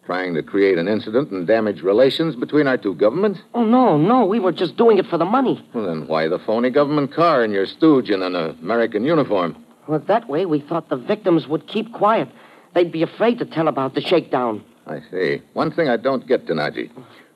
Trying 0.06 0.34
to 0.34 0.42
create 0.44 0.78
an 0.80 0.88
incident 0.88 1.30
and 1.32 1.46
damage 1.46 1.82
relations 1.84 2.36
between 2.36 2.68
our 2.68 2.76
two 2.78 2.96
governments? 2.96 3.40
Oh, 3.54 3.64
no, 3.64 3.98
no. 3.98 4.26
We 4.26 4.40
were 4.40 4.52
just 4.52 4.76
doing 4.76 4.98
it 4.98 5.06
for 5.06 5.18
the 5.18 5.26
money. 5.26 5.64
Well, 5.74 5.86
then 5.86 6.08
why 6.08 6.28
the 6.28 6.40
phony 6.40 6.72
government 6.72 7.14
car 7.14 7.44
and 7.44 7.54
your 7.54 7.68
stooge 7.68 8.10
in 8.10 8.24
an 8.24 8.36
American 8.36 9.04
uniform? 9.06 9.61
Well, 9.88 10.00
that 10.08 10.30
way 10.30 10.46
we 10.46 10.60
thought 10.60 10.90
the 10.90 10.96
victims 10.96 11.48
would 11.48 11.68
keep 11.68 11.92
quiet. 11.94 12.30
They'd 12.74 12.92
be 12.92 13.04
afraid 13.04 13.40
to 13.40 13.46
tell 13.46 13.68
about 13.68 13.96
the 13.96 14.02
shakedown. 14.02 14.64
I 14.88 15.00
see. 15.12 15.42
One 15.54 15.72
thing 15.72 15.90
I 15.90 15.98
don't 15.98 16.28
get, 16.28 16.46
Tanaji. 16.46 16.90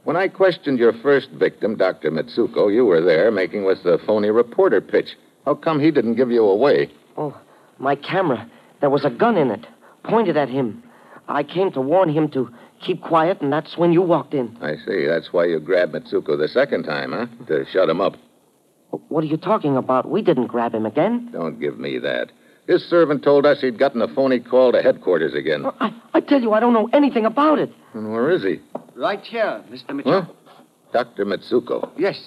When 0.04 0.16
I 0.16 0.28
questioned 0.28 0.78
your 0.78 0.94
first 0.94 1.30
victim, 1.32 1.76
Dr. 1.78 2.12
Mitsuko, 2.12 2.74
you 2.74 2.86
were 2.86 3.02
there 3.02 3.32
making 3.32 3.66
with 3.66 3.84
the 3.84 4.00
phony 4.06 4.30
reporter 4.30 4.80
pitch. 4.80 5.16
How 5.46 5.56
come 5.56 5.80
he 5.80 5.92
didn't 5.92 6.16
give 6.16 6.32
you 6.32 6.44
away? 6.44 6.92
Oh, 7.18 7.36
my 7.80 7.96
camera. 7.96 8.50
There 8.82 8.90
was 8.90 9.06
a 9.06 9.10
gun 9.10 9.38
in 9.38 9.52
it, 9.52 9.66
pointed 10.04 10.38
at 10.38 10.50
him. 10.50 10.84
I 11.28 11.44
came 11.44 11.72
to 11.72 11.82
warn 11.82 12.10
him 12.10 12.30
to 12.30 12.52
keep 12.82 13.02
quiet, 13.02 13.42
and 13.42 13.52
that's 13.52 13.78
when 13.78 13.94
you 13.94 14.02
walked 14.02 14.34
in. 14.34 14.58
I 14.62 14.76
see. 14.86 15.06
That's 15.08 15.34
why 15.34 15.46
you 15.46 15.60
grabbed 15.60 15.94
Mitsuko 15.94 16.38
the 16.38 16.48
second 16.48 16.84
time, 16.84 17.12
huh? 17.12 17.26
To 17.48 17.66
shut 17.72 17.90
him 17.90 18.00
up. 18.00 18.16
What 19.10 19.24
are 19.24 19.28
you 19.28 19.38
talking 19.38 19.78
about? 19.78 20.10
We 20.10 20.22
didn't 20.22 20.48
grab 20.48 20.74
him 20.74 20.86
again. 20.86 21.30
Don't 21.32 21.60
give 21.60 21.78
me 21.80 22.00
that. 22.00 22.32
His 22.68 22.84
servant 22.90 23.24
told 23.24 23.46
us 23.46 23.62
he'd 23.62 23.78
gotten 23.78 24.02
a 24.02 24.08
phony 24.14 24.40
call 24.40 24.72
to 24.72 24.82
headquarters 24.82 25.34
again. 25.36 25.64
Oh, 25.66 25.76
I, 25.80 25.94
I 26.16 26.20
tell 26.20 26.42
you, 26.42 26.54
I 26.54 26.60
don't 26.60 26.74
know 26.74 26.90
anything 26.94 27.26
about 27.26 27.60
it. 27.60 27.72
And 27.94 28.12
where 28.12 28.32
is 28.32 28.44
he? 28.44 28.60
Right 28.96 29.22
here, 29.24 29.64
Mr. 29.72 29.96
Mitchell. 29.96 30.22
Huh? 30.24 30.34
Dr. 30.92 31.26
Mitsuko. 31.26 31.92
Yes, 31.98 32.18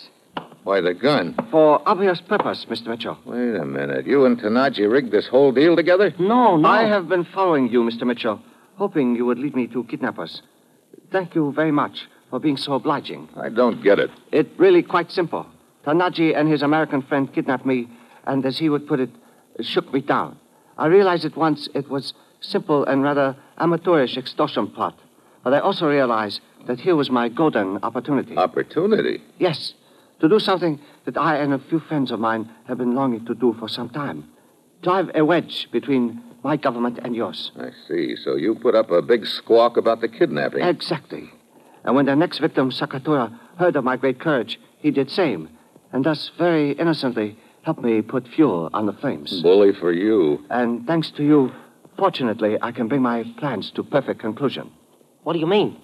Why, 0.63 0.81
the 0.81 0.95
gun. 0.95 1.35
for 1.51 1.81
obvious 1.89 2.21
purpose, 2.21 2.67
Mr. 2.69 2.89
Mitchell. 2.89 3.19
Wait 3.25 3.57
a 3.57 3.65
minute. 3.65 4.07
You 4.07 4.27
and 4.27 4.39
Tanaji 4.39 4.89
rigged 4.91 5.11
this 5.11 5.27
whole 5.27 5.51
deal 5.53 5.75
together? 5.75 6.15
No, 6.19 6.57
no. 6.57 6.69
I 6.69 6.83
have 6.85 7.09
been 7.09 7.25
following 7.25 7.69
you, 7.71 7.81
Mr. 7.83 8.07
Mitchell, 8.07 8.41
hoping 8.77 9.17
you 9.17 9.25
would 9.27 9.39
lead 9.39 9.57
me 9.57 9.67
to 9.69 9.83
kidnappers. 9.85 10.43
Thank 11.11 11.35
you 11.35 11.53
very 11.53 11.73
much 11.73 12.07
for 12.31 12.39
being 12.39 12.59
so 12.59 12.75
obliging. 12.75 13.29
I 13.37 13.49
don't 13.49 13.83
get 13.83 13.99
it. 13.99 14.11
It 14.31 14.51
really 14.59 14.83
quite 14.83 15.11
simple. 15.11 15.47
Tanaji 15.89 16.37
and 16.37 16.51
his 16.51 16.61
American 16.61 17.01
friend 17.01 17.33
kidnapped 17.33 17.65
me, 17.65 17.89
and 18.27 18.45
as 18.45 18.59
he 18.59 18.69
would 18.69 18.87
put 18.87 19.01
it, 19.01 19.09
shook 19.63 19.91
me 19.91 20.03
down. 20.03 20.39
I 20.77 20.87
realized 20.87 21.25
at 21.25 21.35
once 21.35 21.67
it 21.75 21.89
was 21.89 22.13
simple 22.43 22.85
and 22.85 23.03
rather 23.03 23.35
amateurish 23.57 24.19
extortion 24.19 24.67
plot. 24.67 24.99
But 25.43 25.55
I 25.55 25.61
also 25.61 25.89
realized 25.89 26.43
that 26.67 26.79
here 26.79 26.95
was 26.95 27.09
my 27.09 27.31
golden 27.31 27.79
opportunity. 27.83 28.37
Opportunity? 28.37 29.23
Yes, 29.39 29.73
to 30.21 30.29
do 30.29 30.39
something 30.39 30.79
that 31.07 31.17
I 31.17 31.37
and 31.37 31.55
a 31.55 31.59
few 31.59 31.81
friends 31.81 32.11
of 32.11 32.21
mine 32.21 32.51
have 32.67 32.77
been 32.77 32.95
longing 32.95 33.25
to 33.25 33.35
do 33.35 33.57
for 33.59 33.67
some 33.67 33.89
time. 33.89 34.29
Drive 34.83 35.11
a 35.15 35.25
wedge 35.25 35.69
between 35.73 36.23
my 36.45 36.59
government 36.59 36.99
and 37.03 37.17
yours. 37.17 37.51
I 37.59 37.71
see. 37.89 38.15
So 38.15 38.37
you 38.37 38.57
put 38.57 38.75
up 38.75 38.91
a 38.91 39.01
big 39.01 39.27
squawk 39.27 39.79
about 39.79 40.03
the 40.03 40.09
kidnapping. 40.09 40.61
Exactly. 40.61 41.31
And 41.85 41.97
when 41.97 42.05
the 42.05 42.15
next 42.15 42.41
victim, 42.41 42.71
Sakatura, 42.71 43.39
heard 43.57 43.75
of 43.75 43.85
my 43.85 43.97
great 43.97 44.21
courage, 44.21 44.61
he 44.81 44.91
did 44.91 45.09
the 45.09 45.15
same. 45.15 45.49
And 45.93 46.05
thus, 46.05 46.31
very 46.39 46.73
innocently, 46.73 47.39
helped 47.63 47.83
me 47.83 48.03
put 48.03 48.27
fuel 48.29 48.71
on 48.73 48.87
the 48.87 48.93
flames. 48.93 49.43
Bully 49.43 49.73
for 49.73 49.93
you. 49.93 50.45
And 50.51 50.87
thanks 50.87 51.11
to 51.13 51.25
you, 51.25 51.51
fortunately, 51.97 52.57
I 52.61 52.73
can 52.73 52.89
bring 52.89 53.03
my 53.03 53.25
plans 53.39 53.71
to 53.73 53.83
perfect 53.83 54.21
conclusion. 54.21 54.71
What 55.23 55.33
do 55.33 55.39
you 55.39 55.47
mean? 55.47 55.77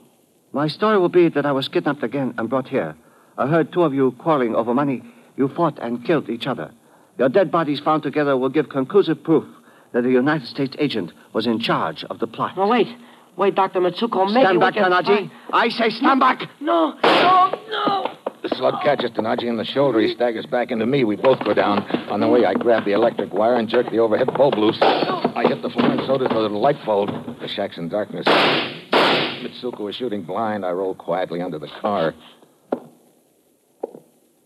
My 0.52 0.68
story 0.68 0.98
will 0.98 1.08
be 1.08 1.28
that 1.30 1.46
I 1.46 1.52
was 1.52 1.68
kidnapped 1.68 2.02
again 2.02 2.34
and 2.38 2.48
brought 2.48 2.68
here. 2.68 2.94
I 3.36 3.48
heard 3.48 3.72
two 3.72 3.82
of 3.82 3.92
you 3.92 4.12
quarreling 4.12 4.54
over 4.54 4.72
money. 4.72 5.02
You 5.36 5.48
fought 5.48 5.78
and 5.80 6.04
killed 6.04 6.30
each 6.30 6.46
other. 6.46 6.70
Your 7.18 7.28
dead 7.28 7.50
bodies 7.50 7.80
found 7.80 8.02
together 8.02 8.36
will 8.36 8.48
give 8.48 8.68
conclusive 8.68 9.22
proof 9.24 9.44
that 9.92 10.04
a 10.04 10.10
United 10.10 10.46
States 10.46 10.76
agent 10.78 11.12
was 11.32 11.46
in 11.46 11.58
charge 11.60 12.04
of 12.04 12.18
the 12.18 12.26
plot. 12.26 12.56
No, 12.56 12.66
wait. 12.68 12.88
Wait, 13.36 13.54
Dr. 13.56 13.80
Mitsuko. 13.80 14.26
Maybe 14.26 14.44
Stand 14.44 14.58
we 14.58 14.60
back, 14.60 14.74
can 14.74 14.92
Tanaji. 14.92 15.30
I 15.52 15.68
say 15.68 15.90
stand 15.90 16.20
back. 16.20 16.42
No, 16.60 16.94
no, 17.02 17.60
no. 17.68 18.03
The 18.44 18.54
slug 18.56 18.82
catches 18.82 19.10
Tanaji 19.12 19.44
in 19.44 19.56
the 19.56 19.64
shoulder. 19.64 20.00
He 20.00 20.12
staggers 20.12 20.44
back 20.44 20.70
into 20.70 20.84
me. 20.84 21.02
We 21.04 21.16
both 21.16 21.42
go 21.46 21.54
down. 21.54 21.82
On 22.10 22.20
the 22.20 22.28
way, 22.28 22.44
I 22.44 22.52
grab 22.52 22.84
the 22.84 22.92
electric 22.92 23.32
wire 23.32 23.54
and 23.54 23.70
jerk 23.70 23.90
the 23.90 24.00
overhead 24.00 24.26
bulb 24.34 24.58
loose. 24.58 24.76
I 24.82 25.46
hit 25.48 25.62
the 25.62 25.70
floor, 25.70 25.90
and 25.92 26.02
so 26.06 26.18
does 26.18 26.28
the 26.28 26.38
little 26.38 26.60
light 26.60 26.76
bulb. 26.84 27.40
The 27.40 27.48
shack's 27.48 27.78
in 27.78 27.88
darkness. 27.88 28.26
Mitsuko 28.26 29.88
is 29.88 29.96
shooting 29.96 30.24
blind. 30.24 30.66
I 30.66 30.72
roll 30.72 30.94
quietly 30.94 31.40
under 31.40 31.58
the 31.58 31.70
car. 31.80 32.14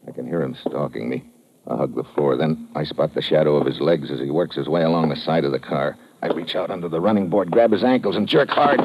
I 0.07 0.13
can 0.15 0.29
hear 0.29 0.43
him 0.43 0.57
stalking 0.65 1.09
me. 1.09 1.25
I 1.67 1.77
hug 1.77 1.97
the 1.97 2.05
floor. 2.15 2.37
Then 2.37 2.69
I 2.77 2.85
spot 2.85 3.15
the 3.15 3.21
shadow 3.23 3.57
of 3.57 3.67
his 3.67 3.81
legs 3.81 4.13
as 4.13 4.21
he 4.21 4.31
works 4.31 4.55
his 4.55 4.69
way 4.69 4.85
along 4.85 5.09
the 5.09 5.17
side 5.17 5.45
of 5.45 5.51
the 5.51 5.59
car. 5.59 5.99
I 6.23 6.29
reach 6.29 6.55
out 6.55 6.71
under 6.71 6.89
the 6.89 7.01
running 7.01 7.31
board, 7.31 7.51
grab 7.51 7.73
his 7.73 7.83
ankles, 7.83 8.15
and 8.15 8.29
jerk 8.29 8.49
hard. 8.49 8.79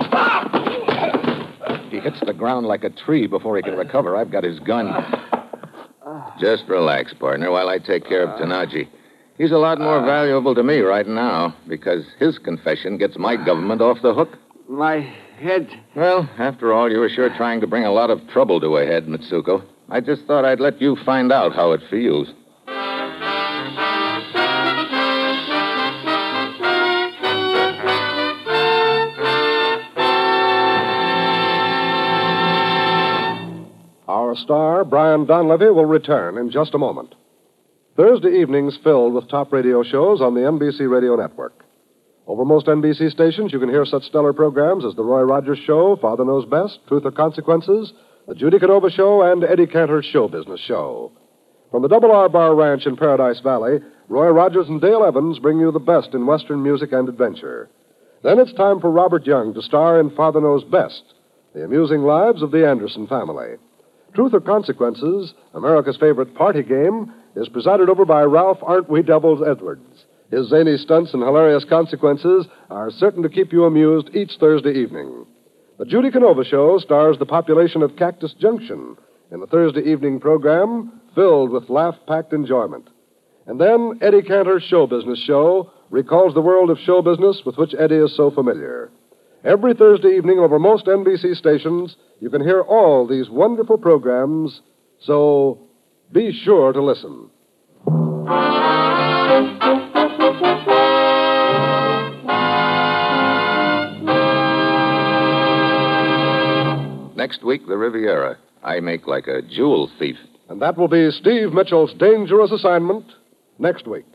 He 1.94 2.00
hits 2.00 2.20
the 2.26 2.34
ground 2.34 2.66
like 2.66 2.84
a 2.84 2.90
tree 2.90 3.28
before 3.28 3.56
he 3.56 3.62
can 3.62 3.78
recover. 3.78 4.18
I've 4.18 4.32
got 4.32 4.44
his 4.44 4.58
gun. 4.58 4.88
Just 6.40 6.64
relax, 6.68 7.14
partner, 7.14 7.52
while 7.52 7.70
I 7.70 7.78
take 7.78 8.08
care 8.08 8.24
of 8.24 8.40
Tanaji. 8.40 8.88
He's 9.38 9.52
a 9.52 9.60
lot 9.60 9.80
more 9.80 10.04
valuable 10.04 10.56
to 10.56 10.64
me 10.64 10.80
right 10.80 11.06
now 11.06 11.56
because 11.68 12.04
his 12.18 12.40
confession 12.40 12.98
gets 12.98 13.16
my 13.16 13.36
government 13.36 13.80
off 13.80 14.02
the 14.02 14.16
hook. 14.16 14.40
My 14.68 15.02
head. 15.40 15.70
Well, 15.96 16.28
after 16.40 16.74
all, 16.74 16.92
you 16.92 16.98
were 16.98 17.10
sure 17.10 17.30
trying 17.38 17.62
to 17.62 17.68
bring 17.68 17.86
a 17.86 17.92
lot 17.92 18.10
of 18.10 18.28
trouble 18.30 18.60
to 18.62 18.78
a 18.78 18.88
head, 18.88 19.06
Mitsuko. 19.06 19.64
I 19.90 20.00
just 20.00 20.26
thought 20.26 20.46
I'd 20.46 20.60
let 20.60 20.82
you 20.82 20.98
find 21.06 21.32
out 21.32 21.54
how 21.54 21.74
it 21.74 21.82
feels. 21.92 22.28
Our 34.34 34.40
star, 34.40 34.84
Brian 34.84 35.28
Donlevy, 35.28 35.72
will 35.72 35.86
return 35.86 36.40
in 36.40 36.50
just 36.50 36.74
a 36.74 36.80
moment. 36.80 37.14
Thursday 37.96 38.42
evenings 38.42 38.76
filled 38.84 39.14
with 39.14 39.30
top 39.30 39.54
radio 39.54 39.84
shows 39.84 40.22
on 40.22 40.34
the 40.34 40.40
NBC 40.40 40.90
Radio 40.90 41.16
Network. 41.16 41.64
Over 42.26 42.44
most 42.44 42.66
NBC 42.66 43.12
stations, 43.12 43.54
you 43.54 43.60
can 43.60 43.70
hear 43.70 43.86
such 43.86 44.02
stellar 44.02 44.34
programs 44.34 44.86
as 44.86 44.96
The 44.96 45.04
Roy 45.04 45.22
Rogers 45.22 45.60
Show, 45.68 45.98
Father 45.98 46.26
Knows 46.26 46.46
Best, 46.46 46.80
Truth 46.88 47.06
or 47.06 47.12
Consequences, 47.12 47.94
The 48.28 48.34
Judy 48.34 48.58
Canova 48.58 48.90
Show, 48.90 49.22
and 49.22 49.44
Eddie 49.44 49.68
Cantor's 49.68 50.06
Show 50.06 50.28
Business 50.28 50.62
Show. 50.62 51.12
From 51.70 51.84
the 51.84 51.88
Double 51.88 52.12
R 52.12 52.28
Bar 52.28 52.56
Ranch 52.56 52.88
in 52.88 52.98
Paradise 52.98 53.40
Valley, 53.42 53.82
Roy 54.10 54.30
Rogers 54.30 54.68
and 54.68 54.82
Dale 54.82 55.04
Evans 55.04 55.38
bring 55.38 55.60
you 55.60 55.72
the 55.72 55.78
best 55.78 56.16
in 56.16 56.26
Western 56.26 56.64
music 56.64 56.92
and 56.92 57.08
adventure. 57.08 57.70
Then 58.24 58.40
it's 58.40 58.54
time 58.54 58.80
for 58.80 58.90
Robert 58.90 59.28
Young 59.28 59.54
to 59.54 59.62
star 59.62 60.00
in 60.00 60.10
Father 60.10 60.42
Knows 60.42 60.64
Best, 60.64 61.04
the 61.54 61.64
amusing 61.64 62.02
lives 62.02 62.42
of 62.42 62.50
the 62.50 62.68
Anderson 62.68 63.06
family. 63.06 63.58
Truth 64.16 64.34
or 64.34 64.42
Consequences, 64.42 65.34
America's 65.54 65.98
favorite 65.98 66.36
party 66.36 66.62
game, 66.62 67.12
is 67.36 67.50
presided 67.50 67.90
over 67.90 68.06
by 68.06 68.22
Ralph 68.22 68.60
Aren't 68.62 68.90
We 68.90 69.02
Devils 69.02 69.42
Edwards. 69.46 70.06
His 70.30 70.50
zany 70.50 70.78
stunts 70.78 71.14
and 71.14 71.24
hilarious 71.24 71.66
consequences 71.66 72.48
are 72.70 72.92
certain 72.92 73.24
to 73.24 73.30
keep 73.30 73.52
you 73.52 73.66
amused 73.66 74.10
each 74.16 74.34
Thursday 74.40 74.74
evening. 74.74 75.26
The 75.80 75.86
Judy 75.86 76.12
Canova 76.12 76.44
Show 76.44 76.78
stars 76.78 77.18
the 77.18 77.26
population 77.26 77.82
of 77.82 77.96
Cactus 77.96 78.34
Junction 78.40 78.96
in 79.32 79.40
the 79.40 79.48
Thursday 79.48 79.82
evening 79.82 80.20
program 80.20 81.02
filled 81.16 81.50
with 81.50 81.70
laugh 81.70 81.96
packed 82.08 82.34
enjoyment. 82.34 82.90
And 83.48 83.60
then 83.60 84.00
Eddie 84.02 84.22
Cantor's 84.22 84.64
Show 84.64 84.86
Business 84.86 85.22
Show 85.24 85.72
recalls 85.90 86.34
the 86.34 86.42
world 86.42 86.70
of 86.70 86.78
show 86.80 87.02
business 87.02 87.42
with 87.46 87.58
which 87.58 87.76
Eddie 87.78 87.96
is 87.96 88.16
so 88.16 88.32
familiar. 88.32 88.92
Every 89.46 89.74
Thursday 89.74 90.16
evening 90.16 90.40
over 90.40 90.58
most 90.58 90.86
NBC 90.86 91.36
stations, 91.36 91.98
you 92.22 92.30
can 92.30 92.42
hear 92.42 92.62
all 92.62 93.06
these 93.06 93.30
wonderful 93.30 93.78
programs, 93.78 94.62
so 95.02 95.60
be 96.14 96.32
sure 96.32 96.72
to 96.72 96.82
listen. 96.82 97.30
Next 107.18 107.44
week, 107.44 107.68
the 107.68 107.78
Riviera. 107.78 108.38
I 108.64 108.80
make 108.80 109.08
like 109.08 109.28
a 109.28 109.42
jewel 109.42 109.92
thief. 110.00 110.16
And 110.48 110.62
that 110.62 110.78
will 110.78 110.88
be 110.88 111.12
Steve 111.12 111.52
Mitchell's 111.52 111.94
dangerous 112.00 112.52
assignment 112.52 113.06
next 113.60 113.88
week. 113.88 114.06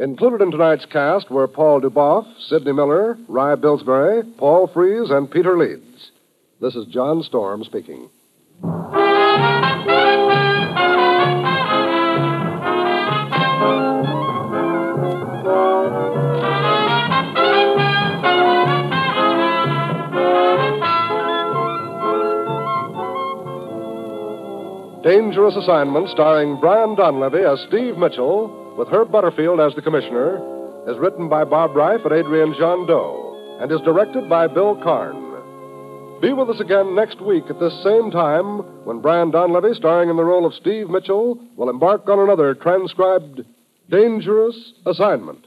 Included 0.00 0.40
in 0.40 0.50
tonight's 0.50 0.86
cast 0.86 1.30
were 1.30 1.46
Paul 1.46 1.82
Dubov, 1.82 2.24
Sidney 2.48 2.72
Miller, 2.72 3.18
Rye 3.28 3.54
Billsbury, 3.54 4.22
Paul 4.38 4.66
Frees, 4.72 5.10
and 5.10 5.30
Peter 5.30 5.58
Leeds. 5.58 6.10
This 6.58 6.74
is 6.74 6.86
John 6.86 7.22
Storm 7.22 7.64
speaking. 7.64 8.08
Dangerous 25.04 25.56
Assignment, 25.56 26.08
starring 26.08 26.58
Brian 26.58 26.96
Donlevy 26.96 27.52
as 27.52 27.60
Steve 27.68 27.98
Mitchell, 27.98 28.59
with 28.76 28.88
Herb 28.88 29.10
Butterfield 29.10 29.60
as 29.60 29.74
the 29.74 29.82
commissioner, 29.82 30.36
is 30.88 30.98
written 30.98 31.28
by 31.28 31.44
Bob 31.44 31.72
Ryf 31.72 32.04
and 32.04 32.14
Adrian 32.14 32.54
Gendot, 32.54 33.62
and 33.62 33.70
is 33.70 33.80
directed 33.82 34.28
by 34.28 34.46
Bill 34.46 34.80
Karn. 34.82 35.30
Be 36.20 36.32
with 36.32 36.50
us 36.50 36.60
again 36.60 36.94
next 36.94 37.20
week 37.20 37.44
at 37.48 37.58
this 37.58 37.72
same 37.82 38.10
time 38.10 38.84
when 38.84 39.00
Brian 39.00 39.32
Donlevy, 39.32 39.74
starring 39.74 40.10
in 40.10 40.16
the 40.16 40.24
role 40.24 40.44
of 40.44 40.54
Steve 40.54 40.90
Mitchell, 40.90 41.38
will 41.56 41.70
embark 41.70 42.08
on 42.08 42.18
another 42.18 42.54
transcribed 42.54 43.42
Dangerous 43.90 44.72
Assignment. 44.86 45.46